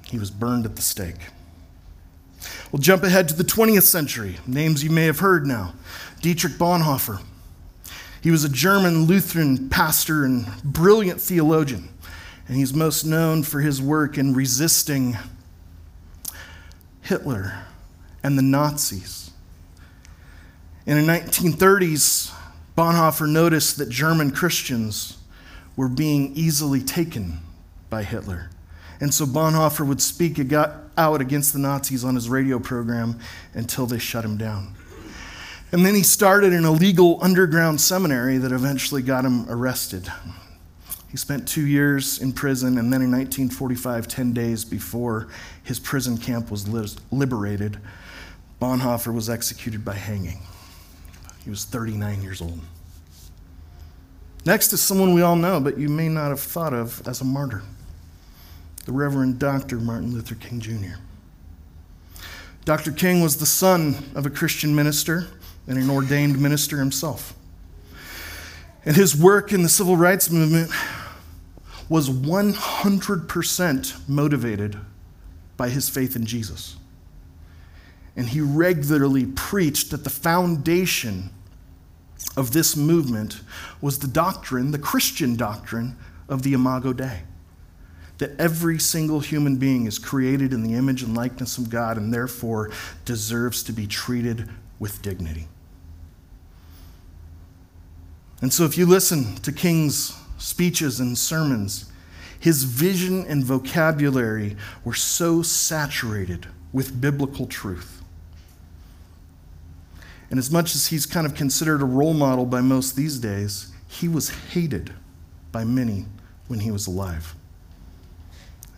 He 0.05 0.19
was 0.19 0.31
burned 0.31 0.65
at 0.65 0.75
the 0.75 0.81
stake. 0.81 1.19
We'll 2.71 2.81
jump 2.81 3.03
ahead 3.03 3.27
to 3.29 3.35
the 3.35 3.43
20th 3.43 3.83
century. 3.83 4.37
Names 4.47 4.83
you 4.83 4.89
may 4.89 5.05
have 5.05 5.19
heard 5.19 5.45
now 5.45 5.73
Dietrich 6.21 6.53
Bonhoeffer. 6.53 7.21
He 8.21 8.31
was 8.31 8.43
a 8.43 8.49
German 8.49 9.05
Lutheran 9.05 9.69
pastor 9.69 10.23
and 10.23 10.45
brilliant 10.63 11.19
theologian 11.21 11.89
and 12.49 12.57
he's 12.57 12.73
most 12.73 13.05
known 13.05 13.43
for 13.43 13.61
his 13.61 13.79
work 13.79 14.17
in 14.17 14.33
resisting 14.33 15.15
Hitler 17.01 17.63
and 18.23 18.37
the 18.37 18.41
Nazis. 18.41 19.31
In 20.85 21.05
the 21.05 21.11
1930s, 21.11 22.33
Bonhoeffer 22.77 23.29
noticed 23.29 23.77
that 23.77 23.89
German 23.89 24.31
Christians 24.31 25.17
were 25.75 25.89
being 25.89 26.33
easily 26.35 26.81
taken 26.81 27.39
by 27.89 28.03
Hitler. 28.03 28.49
And 29.01 29.13
so 29.13 29.25
Bonhoeffer 29.25 29.85
would 29.85 30.01
speak 30.01 30.39
out 30.51 31.21
against 31.21 31.53
the 31.53 31.59
Nazis 31.59 32.03
on 32.03 32.15
his 32.15 32.29
radio 32.29 32.59
program 32.59 33.19
until 33.53 33.85
they 33.85 33.99
shut 33.99 34.25
him 34.25 34.37
down. 34.37 34.75
And 35.71 35.85
then 35.85 35.93
he 35.93 36.03
started 36.03 36.51
an 36.51 36.65
illegal 36.65 37.19
underground 37.21 37.79
seminary 37.79 38.37
that 38.39 38.51
eventually 38.51 39.01
got 39.01 39.23
him 39.23 39.45
arrested. 39.49 40.11
He 41.11 41.17
spent 41.17 41.47
two 41.47 41.65
years 41.65 42.19
in 42.19 42.33
prison, 42.33 42.77
and 42.77 42.91
then 42.91 43.01
in 43.01 43.11
1945, 43.11 44.07
10 44.07 44.33
days 44.33 44.65
before 44.65 45.27
his 45.63 45.79
prison 45.79 46.17
camp 46.17 46.51
was 46.51 46.67
liberated, 47.11 47.79
Bonhoeffer 48.59 49.13
was 49.13 49.29
executed 49.29 49.85
by 49.85 49.93
hanging. 49.93 50.41
He 51.43 51.49
was 51.49 51.65
39 51.65 52.21
years 52.21 52.41
old. 52.41 52.59
Next 54.45 54.73
is 54.73 54.81
someone 54.81 55.13
we 55.13 55.21
all 55.21 55.35
know, 55.35 55.59
but 55.59 55.77
you 55.77 55.89
may 55.89 56.09
not 56.09 56.29
have 56.29 56.39
thought 56.39 56.73
of 56.73 57.07
as 57.07 57.21
a 57.21 57.25
martyr 57.25 57.61
the 58.85 58.93
Reverend 58.93 59.37
Dr. 59.37 59.77
Martin 59.77 60.13
Luther 60.13 60.33
King 60.33 60.59
Jr. 60.59 60.97
Dr. 62.65 62.91
King 62.91 63.21
was 63.21 63.37
the 63.37 63.45
son 63.45 63.95
of 64.15 64.25
a 64.25 64.31
Christian 64.31 64.75
minister 64.75 65.27
and 65.67 65.77
an 65.77 65.91
ordained 65.91 66.41
minister 66.41 66.79
himself. 66.79 67.35
And 68.83 68.95
his 68.95 69.15
work 69.15 69.53
in 69.53 69.61
the 69.61 69.69
civil 69.69 69.95
rights 69.95 70.31
movement 70.31 70.71
was 71.87 72.09
100% 72.09 74.09
motivated 74.09 74.79
by 75.55 75.69
his 75.69 75.87
faith 75.87 76.15
in 76.15 76.25
Jesus. 76.25 76.75
And 78.19 78.27
he 78.27 78.41
regularly 78.41 79.25
preached 79.25 79.91
that 79.91 80.03
the 80.03 80.09
foundation 80.09 81.29
of 82.35 82.51
this 82.51 82.75
movement 82.75 83.39
was 83.79 83.99
the 83.99 84.09
doctrine, 84.09 84.71
the 84.71 84.77
Christian 84.77 85.37
doctrine 85.37 85.95
of 86.27 86.43
the 86.43 86.51
Imago 86.51 86.91
Dei. 86.91 87.21
That 88.17 88.37
every 88.37 88.77
single 88.77 89.21
human 89.21 89.55
being 89.55 89.85
is 89.85 89.97
created 89.97 90.51
in 90.51 90.63
the 90.63 90.73
image 90.73 91.01
and 91.01 91.15
likeness 91.15 91.57
of 91.57 91.69
God 91.69 91.95
and 91.95 92.13
therefore 92.13 92.71
deserves 93.05 93.63
to 93.63 93.71
be 93.71 93.87
treated 93.87 94.49
with 94.79 95.01
dignity. 95.01 95.47
And 98.41 98.51
so, 98.51 98.65
if 98.65 98.77
you 98.77 98.85
listen 98.85 99.35
to 99.37 99.53
King's 99.53 100.13
speeches 100.37 100.99
and 100.99 101.17
sermons, 101.17 101.89
his 102.37 102.65
vision 102.65 103.25
and 103.29 103.45
vocabulary 103.45 104.57
were 104.83 104.93
so 104.93 105.41
saturated 105.41 106.47
with 106.73 106.99
biblical 106.99 107.47
truth. 107.47 107.98
And 110.29 110.37
as 110.37 110.51
much 110.51 110.75
as 110.75 110.87
he's 110.87 111.05
kind 111.05 111.25
of 111.25 111.33
considered 111.33 111.81
a 111.81 111.85
role 111.85 112.13
model 112.13 112.45
by 112.45 112.61
most 112.61 112.95
these 112.95 113.17
days, 113.17 113.71
he 113.87 114.07
was 114.07 114.29
hated 114.29 114.93
by 115.51 115.63
many 115.63 116.05
when 116.47 116.59
he 116.59 116.71
was 116.71 116.85
alive. 116.85 117.35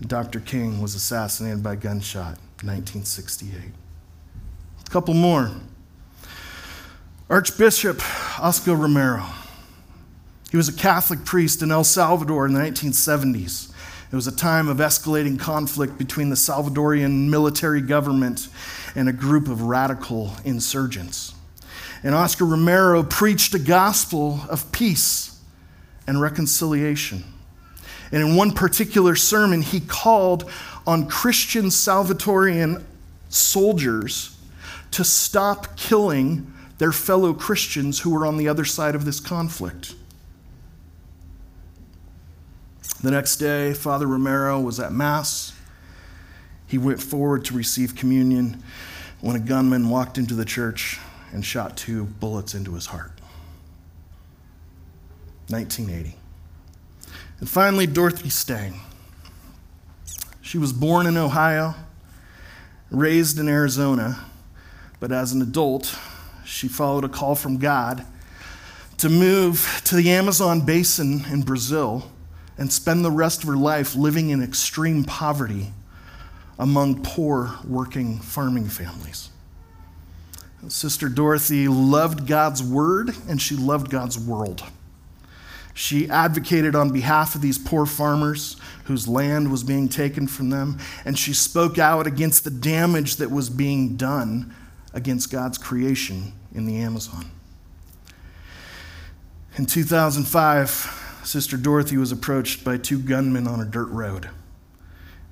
Dr. 0.02 0.40
King 0.40 0.82
was 0.82 0.96
assassinated 0.96 1.62
by 1.62 1.76
gunshot 1.76 2.38
in 2.62 2.70
1968. 2.70 3.54
A 4.86 4.90
couple 4.90 5.14
more. 5.14 5.52
Archbishop 7.30 8.02
Oscar 8.40 8.76
Romero 8.76 9.26
he 10.52 10.58
was 10.58 10.68
a 10.68 10.74
Catholic 10.74 11.24
priest 11.24 11.62
in 11.62 11.72
El 11.72 11.86
Salvador 11.86 12.46
in 12.46 12.54
the 12.54 12.60
1970s. 12.60 13.72
It 14.12 14.16
was 14.16 14.28
a 14.28 14.36
time 14.36 14.68
of 14.68 14.78
escalating 14.78 15.40
conflict 15.40 15.98
between 15.98 16.30
the 16.30 16.36
Salvadorian 16.36 17.30
military 17.30 17.80
government 17.80 18.50
and 18.94 19.08
a 19.08 19.14
group 19.14 19.48
of 19.48 19.62
radical 19.62 20.34
insurgents. 20.44 21.34
And 22.04 22.16
Oscar 22.16 22.46
Romero 22.46 23.04
preached 23.04 23.54
a 23.54 23.60
gospel 23.60 24.42
of 24.50 24.72
peace 24.72 25.40
and 26.08 26.20
reconciliation. 26.20 27.24
And 28.12 28.22
in 28.22 28.36
one 28.36 28.52
particular 28.52 29.16
sermon, 29.16 29.62
he 29.62 29.80
called 29.80 30.50
on 30.86 31.08
Christian 31.08 31.66
Salvadorian 31.66 32.84
soldiers 33.30 34.38
to 34.92 35.04
stop 35.04 35.78
killing 35.78 36.52
their 36.80 36.92
fellow 36.92 37.34
Christians 37.34 38.00
who 38.00 38.10
were 38.10 38.26
on 38.26 38.38
the 38.38 38.48
other 38.48 38.66
side 38.66 38.96
of 38.96 39.06
this 39.06 39.20
conflict. 39.20 39.94
The 43.02 43.12
next 43.12 43.38
day, 43.38 43.74
Father 43.74 44.08
Romero 44.08 44.60
was 44.60 44.80
at 44.80 44.92
Mass. 44.92 45.54
He 46.68 46.78
went 46.78 47.02
forward 47.02 47.46
to 47.46 47.54
receive 47.54 47.96
communion 47.96 48.62
when 49.22 49.36
a 49.36 49.40
gunman 49.40 49.90
walked 49.90 50.18
into 50.18 50.34
the 50.34 50.46
church 50.46 51.00
and 51.32 51.46
shot 51.46 51.78
two 51.78 52.06
bullets 52.06 52.54
into 52.54 52.74
his 52.74 52.88
heart. 52.88 53.12
1980. 55.50 56.18
And 57.40 57.50
finally, 57.50 57.88
Dorothy 57.88 58.30
Stang. 58.30 58.80
She 60.42 60.58
was 60.58 60.74
born 60.74 61.08
in 61.08 61.18
Ohio, 61.18 61.76
raised 62.90 63.40
in 63.40 63.48
Arizona, 63.48 64.20
but 65.00 65.12
as 65.12 65.34
an 65.34 65.42
adult, 65.42 65.98
she 66.46 66.68
followed 66.68 67.04
a 67.04 67.10
call 67.10 67.36
from 67.36 67.58
God 67.58 68.06
to 68.98 69.10
move 69.10 69.82
to 69.86 69.96
the 69.96 70.12
Amazon 70.12 70.62
basin 70.62 71.26
in 71.32 71.42
Brazil 71.42 72.12
and 72.58 72.72
spend 72.72 73.04
the 73.04 73.12
rest 73.12 73.42
of 73.42 73.50
her 73.50 73.56
life 73.56 73.96
living 73.96 74.30
in 74.30 74.44
extreme 74.44 75.04
poverty 75.04 75.72
among 76.60 77.02
poor 77.02 77.56
working 77.66 78.20
farming 78.20 78.68
families. 78.68 79.30
Sister 80.68 81.10
Dorothy 81.10 81.68
loved 81.68 82.28
God's 82.28 82.62
word 82.62 83.16
and 83.28 83.42
she 83.42 83.56
loved 83.56 83.90
God's 83.90 84.18
world. 84.20 84.64
She 85.74 86.10
advocated 86.10 86.76
on 86.76 86.92
behalf 86.92 87.34
of 87.36 87.42
these 87.42 87.58
poor 87.58 87.86
farmers 87.86 88.58
whose 88.86 89.08
land 89.08 89.52
was 89.52 89.64
being 89.64 89.88
taken 89.88 90.28
from 90.28 90.50
them, 90.50 90.78
and 91.06 91.18
she 91.18 91.34
spoke 91.34 91.78
out 91.78 92.08
against 92.08 92.44
the 92.44 92.52
damage 92.52 93.16
that 93.18 93.32
was 93.32 93.50
being 93.50 93.96
done 93.96 94.54
against 94.94 95.32
God's 95.32 95.58
creation 95.58 96.34
in 96.54 96.66
the 96.66 96.78
Amazon. 96.78 97.32
In 99.58 99.66
2005, 99.66 101.22
Sister 101.24 101.56
Dorothy 101.56 101.98
was 101.98 102.12
approached 102.12 102.64
by 102.64 102.78
two 102.78 103.00
gunmen 103.00 103.48
on 103.48 103.62
a 103.62 103.66
dirt 103.66 103.90
road. 103.90 104.30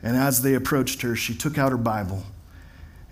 And 0.01 0.15
as 0.15 0.41
they 0.41 0.53
approached 0.53 1.01
her, 1.01 1.15
she 1.15 1.35
took 1.35 1.57
out 1.57 1.71
her 1.71 1.77
Bible 1.77 2.23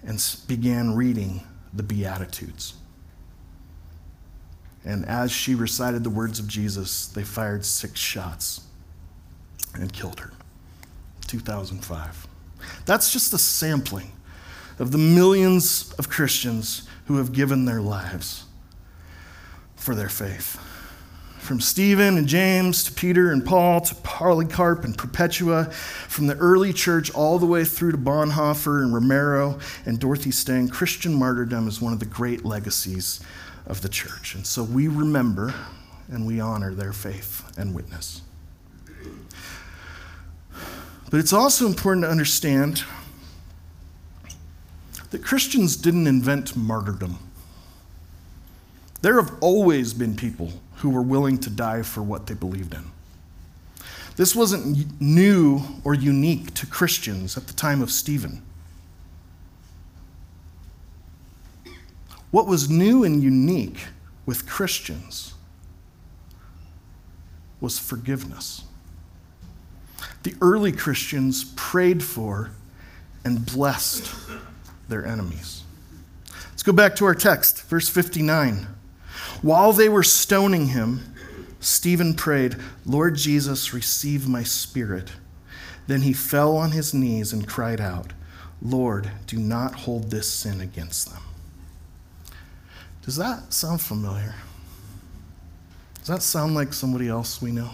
and 0.06 0.24
began 0.48 0.96
reading 0.96 1.44
the 1.74 1.84
Beatitudes. 1.84 2.76
And 4.86 5.06
as 5.06 5.32
she 5.32 5.54
recited 5.54 6.04
the 6.04 6.10
words 6.10 6.40
of 6.40 6.48
Jesus, 6.48 7.08
they 7.08 7.24
fired 7.24 7.66
six 7.66 8.00
shots 8.00 8.62
and 9.74 9.92
killed 9.92 10.20
her. 10.20 10.32
2005. 11.28 12.28
That's 12.86 13.12
just 13.12 13.34
a 13.34 13.38
sampling 13.38 14.12
of 14.80 14.92
the 14.92 14.98
millions 14.98 15.94
of 16.00 16.10
Christians 16.10 16.88
who 17.06 17.18
have 17.18 17.32
given 17.34 17.66
their 17.66 17.82
lives 17.82 18.46
for 19.76 19.96
their 19.96 20.10
faith. 20.10 20.60
From 21.48 21.62
Stephen 21.62 22.18
and 22.18 22.28
James 22.28 22.84
to 22.84 22.92
Peter 22.92 23.32
and 23.32 23.46
Paul 23.46 23.80
to 23.80 23.96
Polycarp 23.96 24.84
and 24.84 24.98
Perpetua, 24.98 25.72
from 25.72 26.28
the 26.28 26.36
early 26.36 26.74
church 26.74 27.10
all 27.12 27.40
the 27.40 27.46
way 27.46 27.64
through 27.64 27.94
to 27.94 27.98
Bonhoeffer 27.98 28.84
and 28.84 28.94
Romero 28.94 29.58
and 29.86 29.98
Dorothy 29.98 30.32
Stang, 30.32 30.68
Christian 30.68 31.14
martyrdom 31.14 31.70
is 31.70 31.80
one 31.80 31.94
of 31.94 32.02
the 32.02 32.06
great 32.06 32.44
legacies 32.44 33.22
of 33.66 33.82
the 33.82 33.88
church. 33.88 34.36
And 34.36 34.46
so 34.46 34.62
we 34.62 34.90
remember 34.90 35.54
and 36.10 36.28
we 36.28 36.42
honor 36.42 36.74
their 36.74 36.92
faith 36.92 37.50
and 37.58 37.74
witness. 37.74 38.24
But 41.10 41.22
it's 41.22 41.32
also 41.32 41.66
important 41.66 42.04
to 42.04 42.10
understand 42.10 42.84
that 45.12 45.24
Christians 45.24 45.78
didn't 45.78 46.08
invent 46.08 46.58
martyrdom. 46.58 47.20
There 49.02 49.22
have 49.22 49.32
always 49.40 49.94
been 49.94 50.18
people 50.18 50.52
who 50.78 50.90
were 50.90 51.02
willing 51.02 51.38
to 51.40 51.50
die 51.50 51.82
for 51.82 52.02
what 52.02 52.28
they 52.28 52.34
believed 52.34 52.74
in. 52.74 52.84
This 54.16 54.36
wasn't 54.36 55.00
new 55.00 55.62
or 55.84 55.94
unique 55.94 56.54
to 56.56 56.66
Christians 56.66 57.38
at 57.38 57.48
the 57.48 57.54
time 57.54 57.82
of 57.82 57.92
Stephen. 57.92 58.42
What 62.32 62.48
was 62.48 62.70
new 62.70 63.04
and 63.04 63.22
unique 63.22 63.86
with 64.26 64.48
Christians 64.48 65.34
was 67.62 67.80
forgiveness. 67.80 68.64
The 70.24 70.36
early 70.42 70.72
Christians 70.72 71.46
prayed 71.56 72.04
for 72.04 72.52
and 73.24 73.46
blessed 73.46 74.14
their 74.90 75.06
enemies. 75.06 75.64
Let's 76.52 76.64
go 76.64 76.74
back 76.74 76.96
to 76.98 77.06
our 77.06 77.16
text, 77.16 77.64
verse 77.64 77.88
59. 77.88 78.68
While 79.42 79.74
they 79.74 79.90
were 79.90 80.04
stoning 80.04 80.68
him, 80.68 81.14
Stephen 81.60 82.14
prayed, 82.14 82.56
Lord 82.86 83.16
Jesus, 83.16 83.74
receive 83.74 84.28
my 84.28 84.44
spirit. 84.44 85.12
Then 85.88 86.02
he 86.02 86.14
fell 86.14 86.58
on 86.58 86.72
his 86.72 86.94
knees 86.94 87.34
and 87.34 87.48
cried 87.48 87.80
out, 87.80 88.14
Lord, 88.62 89.12
do 89.26 89.38
not 89.38 89.76
hold 89.76 90.10
this 90.10 90.32
sin 90.32 90.62
against 90.62 91.12
them. 91.12 91.22
Does 93.04 93.16
that 93.16 93.54
sound 93.54 93.82
familiar? 93.82 94.36
Does 96.00 96.08
that 96.08 96.22
sound 96.22 96.56
like 96.56 96.74
somebody 96.74 97.08
else 97.08 97.42
we 97.42 97.52
know? 97.52 97.72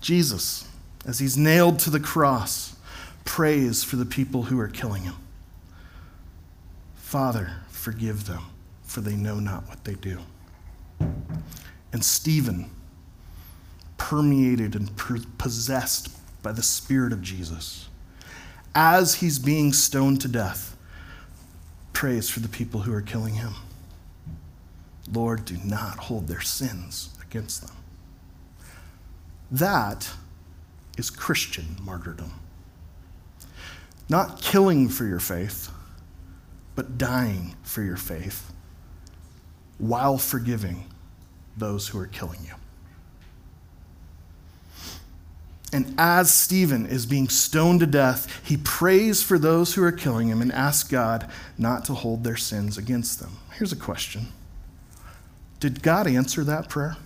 Jesus, 0.00 0.68
as 1.06 1.18
he's 1.18 1.36
nailed 1.36 1.78
to 1.80 1.90
the 1.90 2.00
cross, 2.00 2.76
prays 3.24 3.82
for 3.84 3.96
the 3.96 4.04
people 4.04 4.44
who 4.44 4.58
are 4.60 4.68
killing 4.68 5.02
him. 5.02 5.14
Father, 6.96 7.52
forgive 7.68 8.26
them, 8.26 8.42
for 8.92 9.00
they 9.00 9.16
know 9.16 9.40
not 9.40 9.66
what 9.68 9.84
they 9.84 9.94
do. 9.94 10.18
And 11.92 12.04
Stephen, 12.04 12.70
permeated 13.96 14.76
and 14.76 14.90
possessed 15.38 16.10
by 16.42 16.52
the 16.52 16.62
Spirit 16.62 17.12
of 17.12 17.22
Jesus, 17.22 17.88
as 18.74 19.16
he's 19.16 19.38
being 19.38 19.72
stoned 19.72 20.20
to 20.20 20.28
death, 20.28 20.76
prays 21.94 22.28
for 22.28 22.40
the 22.40 22.48
people 22.48 22.80
who 22.80 22.92
are 22.92 23.00
killing 23.00 23.34
him. 23.34 23.54
Lord, 25.10 25.46
do 25.46 25.56
not 25.64 25.98
hold 25.98 26.28
their 26.28 26.42
sins 26.42 27.16
against 27.22 27.66
them. 27.66 27.76
That 29.50 30.10
is 30.98 31.08
Christian 31.08 31.76
martyrdom. 31.82 32.32
Not 34.10 34.42
killing 34.42 34.90
for 34.90 35.06
your 35.06 35.20
faith, 35.20 35.70
but 36.74 36.98
dying 36.98 37.54
for 37.62 37.82
your 37.82 37.96
faith 37.96 38.51
while 39.82 40.16
forgiving 40.16 40.84
those 41.56 41.88
who 41.88 41.98
are 41.98 42.06
killing 42.06 42.38
you. 42.44 42.54
And 45.72 45.92
as 45.98 46.32
Stephen 46.32 46.86
is 46.86 47.04
being 47.04 47.28
stoned 47.28 47.80
to 47.80 47.86
death, 47.86 48.46
he 48.46 48.56
prays 48.58 49.24
for 49.24 49.40
those 49.40 49.74
who 49.74 49.82
are 49.82 49.90
killing 49.90 50.28
him 50.28 50.40
and 50.40 50.52
asks 50.52 50.88
God 50.88 51.28
not 51.58 51.84
to 51.86 51.94
hold 51.94 52.22
their 52.22 52.36
sins 52.36 52.78
against 52.78 53.18
them. 53.18 53.38
Here's 53.54 53.72
a 53.72 53.76
question 53.76 54.28
Did 55.58 55.82
God 55.82 56.06
answer 56.06 56.44
that 56.44 56.68
prayer? 56.68 56.96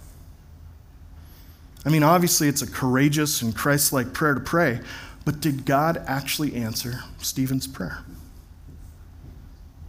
I 1.87 1.89
mean, 1.89 2.03
obviously, 2.03 2.49
it's 2.49 2.62
a 2.62 2.71
courageous 2.71 3.41
and 3.41 3.57
Christ 3.57 3.91
like 3.91 4.12
prayer 4.12 4.35
to 4.35 4.41
pray, 4.41 4.81
but 5.25 5.41
did 5.41 5.65
God 5.65 6.03
actually 6.07 6.57
answer 6.57 7.05
Stephen's 7.23 7.67
prayer? 7.67 8.01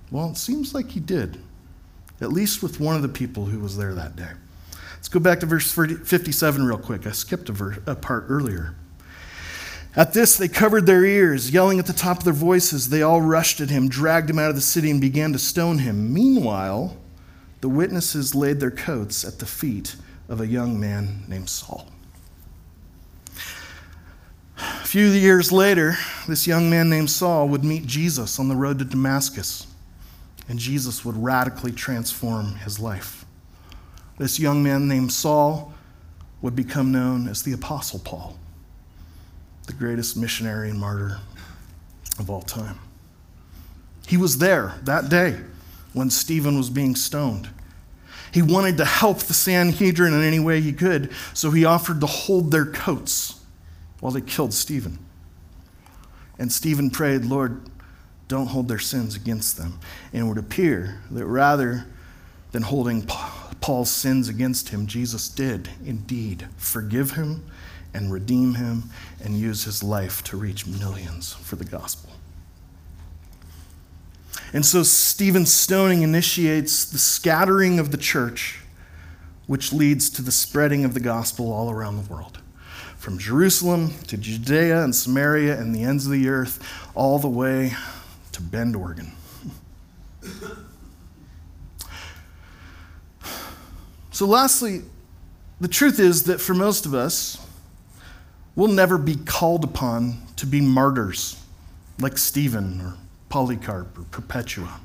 Well, 0.09 0.29
it 0.29 0.37
seems 0.37 0.73
like 0.73 0.91
he 0.91 1.01
did, 1.01 1.37
at 2.21 2.31
least 2.31 2.63
with 2.63 2.79
one 2.79 2.95
of 2.95 3.01
the 3.01 3.09
people 3.09 3.45
who 3.45 3.59
was 3.59 3.77
there 3.77 3.93
that 3.93 4.15
day. 4.15 4.31
Let's 4.95 5.09
go 5.09 5.19
back 5.19 5.39
to 5.41 5.45
verse 5.45 5.71
57 5.71 6.65
real 6.65 6.77
quick. 6.77 7.05
I 7.05 7.11
skipped 7.11 7.49
a, 7.49 7.81
a 7.85 7.95
part 7.95 8.25
earlier. 8.29 8.75
At 9.95 10.13
this, 10.13 10.37
they 10.37 10.47
covered 10.47 10.85
their 10.85 11.03
ears, 11.03 11.51
yelling 11.51 11.79
at 11.79 11.87
the 11.87 11.93
top 11.93 12.19
of 12.19 12.23
their 12.23 12.33
voices. 12.33 12.89
They 12.89 13.01
all 13.01 13.21
rushed 13.21 13.59
at 13.61 13.69
him, 13.69 13.89
dragged 13.89 14.29
him 14.29 14.37
out 14.37 14.49
of 14.49 14.55
the 14.55 14.61
city, 14.61 14.91
and 14.91 15.01
began 15.01 15.33
to 15.33 15.39
stone 15.39 15.79
him. 15.79 16.13
Meanwhile, 16.13 16.97
the 17.61 17.69
witnesses 17.69 18.35
laid 18.35 18.59
their 18.59 18.71
coats 18.71 19.25
at 19.25 19.39
the 19.39 19.45
feet 19.45 19.95
of 20.29 20.39
a 20.39 20.47
young 20.47 20.79
man 20.79 21.23
named 21.27 21.49
Saul. 21.49 21.87
A 24.57 24.85
few 24.85 25.07
years 25.07 25.51
later, 25.51 25.97
this 26.27 26.47
young 26.47 26.69
man 26.69 26.89
named 26.89 27.09
Saul 27.09 27.47
would 27.49 27.63
meet 27.63 27.85
Jesus 27.85 28.39
on 28.39 28.49
the 28.49 28.55
road 28.55 28.79
to 28.79 28.85
Damascus, 28.85 29.67
and 30.47 30.59
Jesus 30.59 31.03
would 31.03 31.21
radically 31.21 31.71
transform 31.71 32.55
his 32.55 32.79
life. 32.79 33.25
This 34.17 34.39
young 34.39 34.63
man 34.63 34.87
named 34.87 35.11
Saul 35.11 35.73
would 36.41 36.55
become 36.55 36.91
known 36.91 37.27
as 37.27 37.43
the 37.43 37.53
Apostle 37.53 37.99
Paul, 37.99 38.37
the 39.65 39.73
greatest 39.73 40.15
missionary 40.17 40.69
and 40.69 40.79
martyr 40.79 41.19
of 42.19 42.29
all 42.29 42.41
time. 42.41 42.79
He 44.07 44.17
was 44.17 44.37
there 44.37 44.75
that 44.83 45.09
day 45.09 45.39
when 45.93 46.09
Stephen 46.09 46.57
was 46.57 46.69
being 46.69 46.95
stoned. 46.95 47.49
He 48.31 48.41
wanted 48.41 48.77
to 48.77 48.85
help 48.85 49.19
the 49.19 49.33
Sanhedrin 49.33 50.13
in 50.13 50.21
any 50.21 50.39
way 50.39 50.61
he 50.61 50.73
could, 50.73 51.11
so 51.33 51.51
he 51.51 51.65
offered 51.65 52.01
to 52.01 52.07
hold 52.07 52.51
their 52.51 52.65
coats 52.65 53.41
while 53.99 54.11
they 54.11 54.21
killed 54.21 54.53
Stephen. 54.53 54.99
And 56.39 56.51
Stephen 56.51 56.89
prayed, 56.89 57.25
Lord, 57.25 57.61
don't 58.27 58.47
hold 58.47 58.67
their 58.67 58.79
sins 58.79 59.15
against 59.15 59.57
them. 59.57 59.79
And 60.13 60.23
it 60.23 60.25
would 60.25 60.37
appear 60.37 61.01
that 61.11 61.25
rather 61.25 61.85
than 62.51 62.63
holding 62.63 63.03
Paul's 63.61 63.91
sins 63.91 64.29
against 64.29 64.69
him, 64.69 64.87
Jesus 64.87 65.29
did 65.29 65.69
indeed 65.85 66.47
forgive 66.57 67.11
him 67.11 67.45
and 67.93 68.11
redeem 68.11 68.55
him 68.55 68.83
and 69.23 69.37
use 69.37 69.63
his 69.63 69.83
life 69.83 70.23
to 70.25 70.37
reach 70.37 70.67
millions 70.67 71.33
for 71.33 71.55
the 71.55 71.65
gospel. 71.65 72.11
And 74.53 74.65
so 74.65 74.83
Stephen's 74.83 75.53
stoning 75.53 76.03
initiates 76.03 76.85
the 76.85 76.99
scattering 76.99 77.79
of 77.79 77.91
the 77.91 77.97
church, 77.97 78.59
which 79.45 79.73
leads 79.73 80.09
to 80.11 80.21
the 80.21 80.31
spreading 80.31 80.85
of 80.85 80.93
the 80.93 80.99
gospel 80.99 81.51
all 81.51 81.69
around 81.69 81.97
the 81.97 82.13
world. 82.13 82.39
From 82.97 83.17
Jerusalem 83.17 83.93
to 84.07 84.17
Judea 84.17 84.83
and 84.83 84.95
Samaria 84.95 85.59
and 85.59 85.73
the 85.73 85.83
ends 85.83 86.05
of 86.05 86.11
the 86.11 86.29
earth, 86.29 86.63
all 86.95 87.19
the 87.19 87.29
way 87.29 87.73
to 88.37 88.43
Bend, 88.43 88.75
Oregon. 88.75 89.11
So, 94.11 94.27
lastly, 94.27 94.83
the 95.59 95.67
truth 95.67 95.99
is 95.99 96.25
that 96.25 96.39
for 96.39 96.53
most 96.53 96.85
of 96.85 96.93
us, 96.93 97.43
we'll 98.55 98.67
never 98.67 98.99
be 98.99 99.15
called 99.15 99.63
upon 99.63 100.19
to 100.35 100.45
be 100.45 100.61
martyrs 100.61 101.43
like 101.99 102.19
Stephen 102.19 102.79
or 102.79 102.93
Polycarp 103.29 103.97
or 103.97 104.03
Perpetua. 104.03 104.81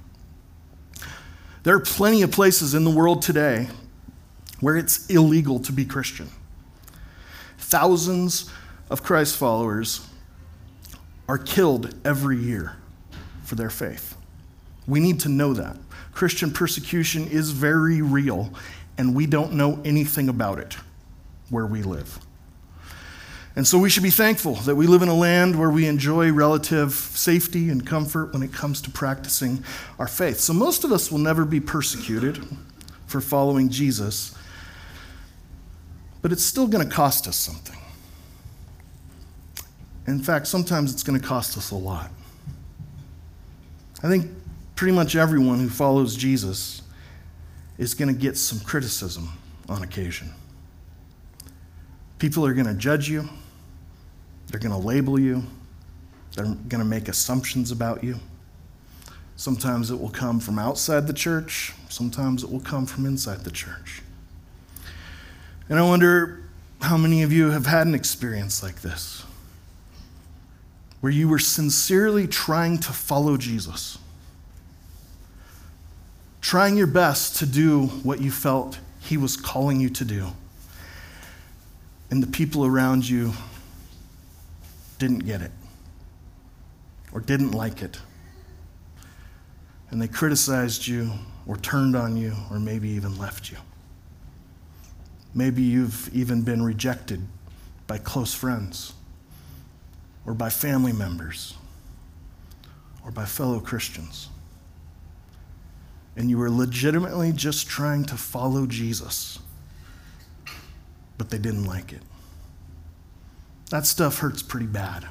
There 1.63 1.77
are 1.77 1.81
plenty 1.81 2.23
of 2.23 2.31
places 2.31 2.73
in 2.73 2.85
the 2.85 2.91
world 2.91 3.21
today 3.21 3.69
where 4.61 4.79
it's 4.79 5.07
illegal 5.11 5.61
to 5.61 5.73
be 5.73 5.85
Christian. 5.85 6.31
Thousands 7.59 8.51
of 8.89 9.03
Christ 9.03 9.37
followers 9.37 10.07
are 11.29 11.39
killed 11.39 11.95
every 12.03 12.39
year 12.39 12.77
for 13.53 13.57
their 13.57 13.69
faith. 13.69 14.17
We 14.87 14.99
need 14.99 15.21
to 15.21 15.29
know 15.29 15.53
that. 15.53 15.77
Christian 16.15 16.53
persecution 16.53 17.29
is 17.29 17.51
very 17.51 18.01
real, 18.01 18.51
and 18.97 19.15
we 19.15 19.27
don't 19.27 19.53
know 19.53 19.79
anything 19.85 20.31
about 20.31 20.59
it 20.59 20.79
where 21.51 21.67
we 21.67 21.83
live. 21.83 22.19
And 23.55 23.67
so 23.67 23.77
we 23.77 23.91
should 23.91 24.05
be 24.05 24.09
thankful 24.09 24.55
that 24.55 24.75
we 24.75 24.87
live 24.87 25.03
in 25.03 25.11
a 25.11 25.15
land 25.15 25.59
where 25.59 25.69
we 25.69 25.87
enjoy 25.87 26.33
relative 26.33 26.95
safety 26.95 27.69
and 27.69 27.87
comfort 27.87 28.33
when 28.33 28.43
it 28.43 28.55
comes 28.55 28.81
to 28.81 28.91
practicing 28.91 29.63
our 29.99 30.09
faith. 30.09 30.41
So 30.41 30.55
most 30.55 30.83
of 30.83 30.91
us 30.91 31.13
will 31.13 31.19
never 31.19 31.45
be 31.45 31.61
persecuted 31.61 32.43
for 33.07 33.21
following 33.21 33.69
Jesus, 33.69 34.35
but 36.23 36.33
it's 36.33 36.43
still 36.43 36.69
going 36.69 36.89
to 36.89 36.91
cost 36.91 37.29
us 37.29 37.37
something. 37.37 37.79
In 40.07 40.23
fact, 40.23 40.47
sometimes 40.47 40.91
it's 40.95 41.03
going 41.03 41.21
to 41.21 41.27
cost 41.27 41.59
us 41.59 41.71
a 41.71 41.77
lot. 41.77 42.11
I 44.03 44.09
think 44.09 44.31
pretty 44.75 44.95
much 44.95 45.15
everyone 45.15 45.61
who 45.61 45.69
follows 45.69 46.17
Jesus 46.17 46.83
is 47.79 47.95
going 47.95 48.13
to 48.13 48.19
get 48.19 48.37
some 48.37 48.61
criticism 48.61 49.33
on 49.69 49.83
occasion. 49.83 50.33
People 52.19 52.45
are 52.47 52.55
going 52.55 52.67
to 52.67 52.75
judge 52.75 53.09
you, 53.09 53.29
they're 54.49 54.61
going 54.61 54.73
to 54.73 54.87
label 54.87 55.19
you, 55.19 55.43
they're 56.35 56.45
going 56.45 56.81
to 56.81 56.85
make 56.85 57.09
assumptions 57.09 57.71
about 57.71 58.03
you. 58.03 58.19
Sometimes 59.37 59.91
it 59.91 60.01
will 60.01 60.11
come 60.11 60.41
from 60.41 60.59
outside 60.59 61.07
the 61.07 61.13
church, 61.13 61.73
sometimes 61.89 62.45
it 62.45 62.51
will 62.51 62.61
come 62.61 62.87
from 62.87 63.07
inside 63.07 63.45
the 63.45 63.51
church. 63.51 64.03
And 65.69 65.79
I 65.79 65.83
wonder 65.83 66.43
how 66.81 66.97
many 66.97 67.23
of 67.23 67.33
you 67.33 67.51
have 67.51 67.67
had 67.67 67.87
an 67.87 67.95
experience 67.95 68.63
like 68.63 68.83
this, 68.83 69.25
where 71.03 71.11
you 71.11 71.29
were 71.29 71.39
sincerely 71.39 72.29
trying 72.29 72.79
to 72.79 72.93
follow 72.93 73.37
Jesus, 73.37 73.99
trying 76.41 76.77
your 76.77 76.87
best 76.87 77.37
to 77.37 77.45
do 77.45 77.87
what 78.05 78.21
you 78.21 78.31
felt 78.31 78.79
he 79.01 79.17
was 79.17 79.37
calling 79.37 79.81
you 79.81 79.91
to 79.91 80.05
do, 80.05 80.29
and 82.09 82.23
the 82.23 82.27
people 82.29 82.65
around 82.65 83.09
you 83.09 83.33
didn't 85.01 85.27
get 85.27 85.43
it 85.43 85.51
or 87.13 87.21
didn't 87.21 87.51
like 87.51 87.83
it. 87.83 87.99
And 89.91 90.01
they 90.01 90.07
criticized 90.07 90.87
you 90.87 91.11
or 91.49 91.57
turned 91.57 91.97
on 91.97 92.17
you 92.17 92.33
or 92.49 92.61
maybe 92.61 92.89
even 92.91 93.19
left 93.19 93.51
you. 93.51 93.57
Maybe 95.35 95.63
you've 95.63 96.15
even 96.15 96.43
been 96.43 96.63
rejected 96.63 97.27
by 97.89 97.99
close 97.99 98.33
friends 98.33 98.93
or 100.27 100.35
by 100.35 100.49
family 100.49 100.93
members 100.93 101.55
or 103.05 103.11
by 103.11 103.25
fellow 103.25 103.61
Christians. 103.61 104.29
And 106.17 106.29
you 106.29 106.39
were 106.39 106.51
legitimately 106.51 107.33
just 107.33 107.67
trying 107.67 108.05
to 108.05 108.17
follow 108.17 108.67
Jesus, 108.67 109.39
but 111.19 111.31
they 111.31 111.39
didn't 111.39 111.65
like 111.65 111.93
it. 111.93 112.03
That 113.71 113.87
stuff 113.87 114.19
hurts 114.19 114.43
pretty 114.43 114.67
bad. 114.67 115.07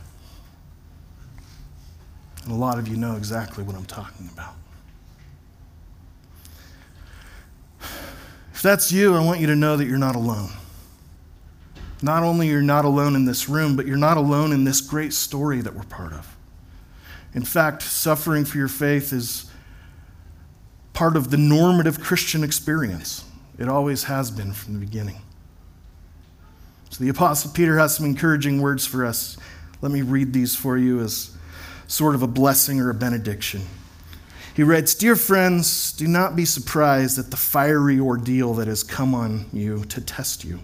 And 2.43 2.51
a 2.51 2.55
lot 2.55 2.77
of 2.77 2.87
you 2.87 2.95
know 2.95 3.15
exactly 3.15 3.63
what 3.63 3.75
I'm 3.75 3.85
talking 3.85 4.29
about. 4.31 4.53
If 8.53 8.61
that's 8.61 8.91
you, 8.91 9.15
I 9.15 9.25
want 9.25 9.39
you 9.39 9.47
to 9.47 9.55
know 9.55 9.75
that 9.75 9.85
you're 9.87 9.97
not 9.97 10.15
alone. 10.15 10.51
Not 12.01 12.23
only 12.23 12.47
you're 12.47 12.61
not 12.61 12.85
alone 12.85 13.15
in 13.15 13.25
this 13.25 13.47
room, 13.47 13.75
but 13.75 13.85
you're 13.85 13.97
not 13.97 14.17
alone 14.17 14.51
in 14.51 14.63
this 14.63 14.81
great 14.81 15.13
story 15.13 15.61
that 15.61 15.75
we're 15.75 15.83
part 15.83 16.13
of. 16.13 16.35
In 17.33 17.45
fact, 17.45 17.83
suffering 17.83 18.43
for 18.45 18.57
your 18.57 18.67
faith 18.67 19.13
is 19.13 19.49
part 20.93 21.15
of 21.15 21.31
the 21.31 21.37
normative 21.37 22.01
Christian 22.01 22.43
experience. 22.43 23.23
It 23.57 23.69
always 23.69 24.03
has 24.05 24.31
been 24.31 24.53
from 24.53 24.73
the 24.73 24.79
beginning. 24.79 25.21
So 26.89 27.03
the 27.03 27.09
Apostle 27.09 27.51
Peter 27.51 27.77
has 27.77 27.95
some 27.95 28.05
encouraging 28.05 28.61
words 28.61 28.85
for 28.85 29.05
us. 29.05 29.37
Let 29.81 29.91
me 29.91 30.01
read 30.01 30.33
these 30.33 30.55
for 30.55 30.77
you 30.77 30.99
as 30.99 31.35
sort 31.87 32.15
of 32.15 32.21
a 32.21 32.27
blessing 32.27 32.79
or 32.79 32.89
a 32.89 32.93
benediction. 32.93 33.61
He 34.53 34.63
writes 34.63 34.93
Dear 34.93 35.15
friends, 35.15 35.93
do 35.93 36.07
not 36.07 36.35
be 36.35 36.43
surprised 36.43 37.17
at 37.17 37.31
the 37.31 37.37
fiery 37.37 37.99
ordeal 37.99 38.53
that 38.55 38.67
has 38.67 38.83
come 38.83 39.15
on 39.15 39.45
you 39.53 39.85
to 39.85 40.01
test 40.01 40.43
you, 40.43 40.59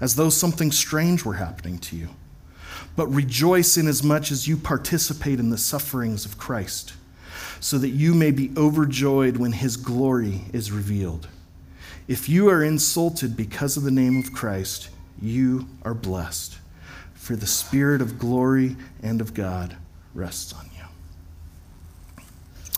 as 0.00 0.16
though 0.16 0.30
something 0.30 0.72
strange 0.72 1.24
were 1.24 1.34
happening 1.34 1.78
to 1.78 1.96
you. 1.96 2.08
But 2.96 3.06
rejoice 3.08 3.76
inasmuch 3.76 4.30
as 4.30 4.46
you 4.46 4.56
participate 4.56 5.38
in 5.38 5.50
the 5.50 5.58
sufferings 5.58 6.24
of 6.24 6.38
Christ, 6.38 6.94
so 7.60 7.78
that 7.78 7.90
you 7.90 8.14
may 8.14 8.30
be 8.30 8.52
overjoyed 8.56 9.36
when 9.36 9.52
his 9.52 9.76
glory 9.76 10.42
is 10.52 10.72
revealed. 10.72 11.28
If 12.08 12.28
you 12.28 12.48
are 12.50 12.62
insulted 12.62 13.36
because 13.36 13.76
of 13.76 13.84
the 13.84 13.90
name 13.90 14.18
of 14.18 14.32
Christ, 14.32 14.90
you 15.20 15.68
are 15.82 15.94
blessed, 15.94 16.58
for 17.14 17.36
the 17.36 17.46
Spirit 17.46 18.02
of 18.02 18.18
glory 18.18 18.76
and 19.02 19.20
of 19.20 19.34
God 19.34 19.76
rests 20.12 20.52
on 20.52 20.68
you. 20.76 22.74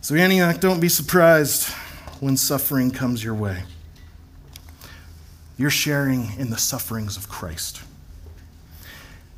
So, 0.00 0.14
Antioch, 0.14 0.60
don't 0.60 0.80
be 0.80 0.88
surprised 0.88 1.68
when 2.20 2.36
suffering 2.36 2.90
comes 2.90 3.24
your 3.24 3.34
way. 3.34 3.64
You're 5.56 5.70
sharing 5.70 6.38
in 6.38 6.50
the 6.50 6.58
sufferings 6.58 7.16
of 7.16 7.28
Christ. 7.28 7.82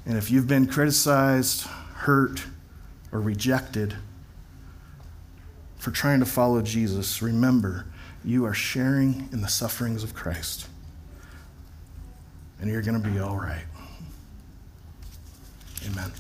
And 0.07 0.17
if 0.17 0.31
you've 0.31 0.47
been 0.47 0.67
criticized, 0.67 1.63
hurt, 1.95 2.45
or 3.13 3.21
rejected 3.21 3.97
for 5.79 5.91
trying 5.91 6.21
to 6.21 6.27
follow 6.27 6.63
Jesus, 6.63 7.21
remember 7.21 7.87
you 8.25 8.45
are 8.45 8.55
sharing 8.55 9.29
in 9.33 9.41
the 9.43 9.49
sufferings 9.49 10.03
of 10.03 10.15
Christ. 10.15 10.69
And 12.61 12.71
you're 12.71 12.83
going 12.83 13.01
to 13.01 13.09
be 13.09 13.19
all 13.19 13.37
right. 13.37 13.65
Amen. 15.87 16.11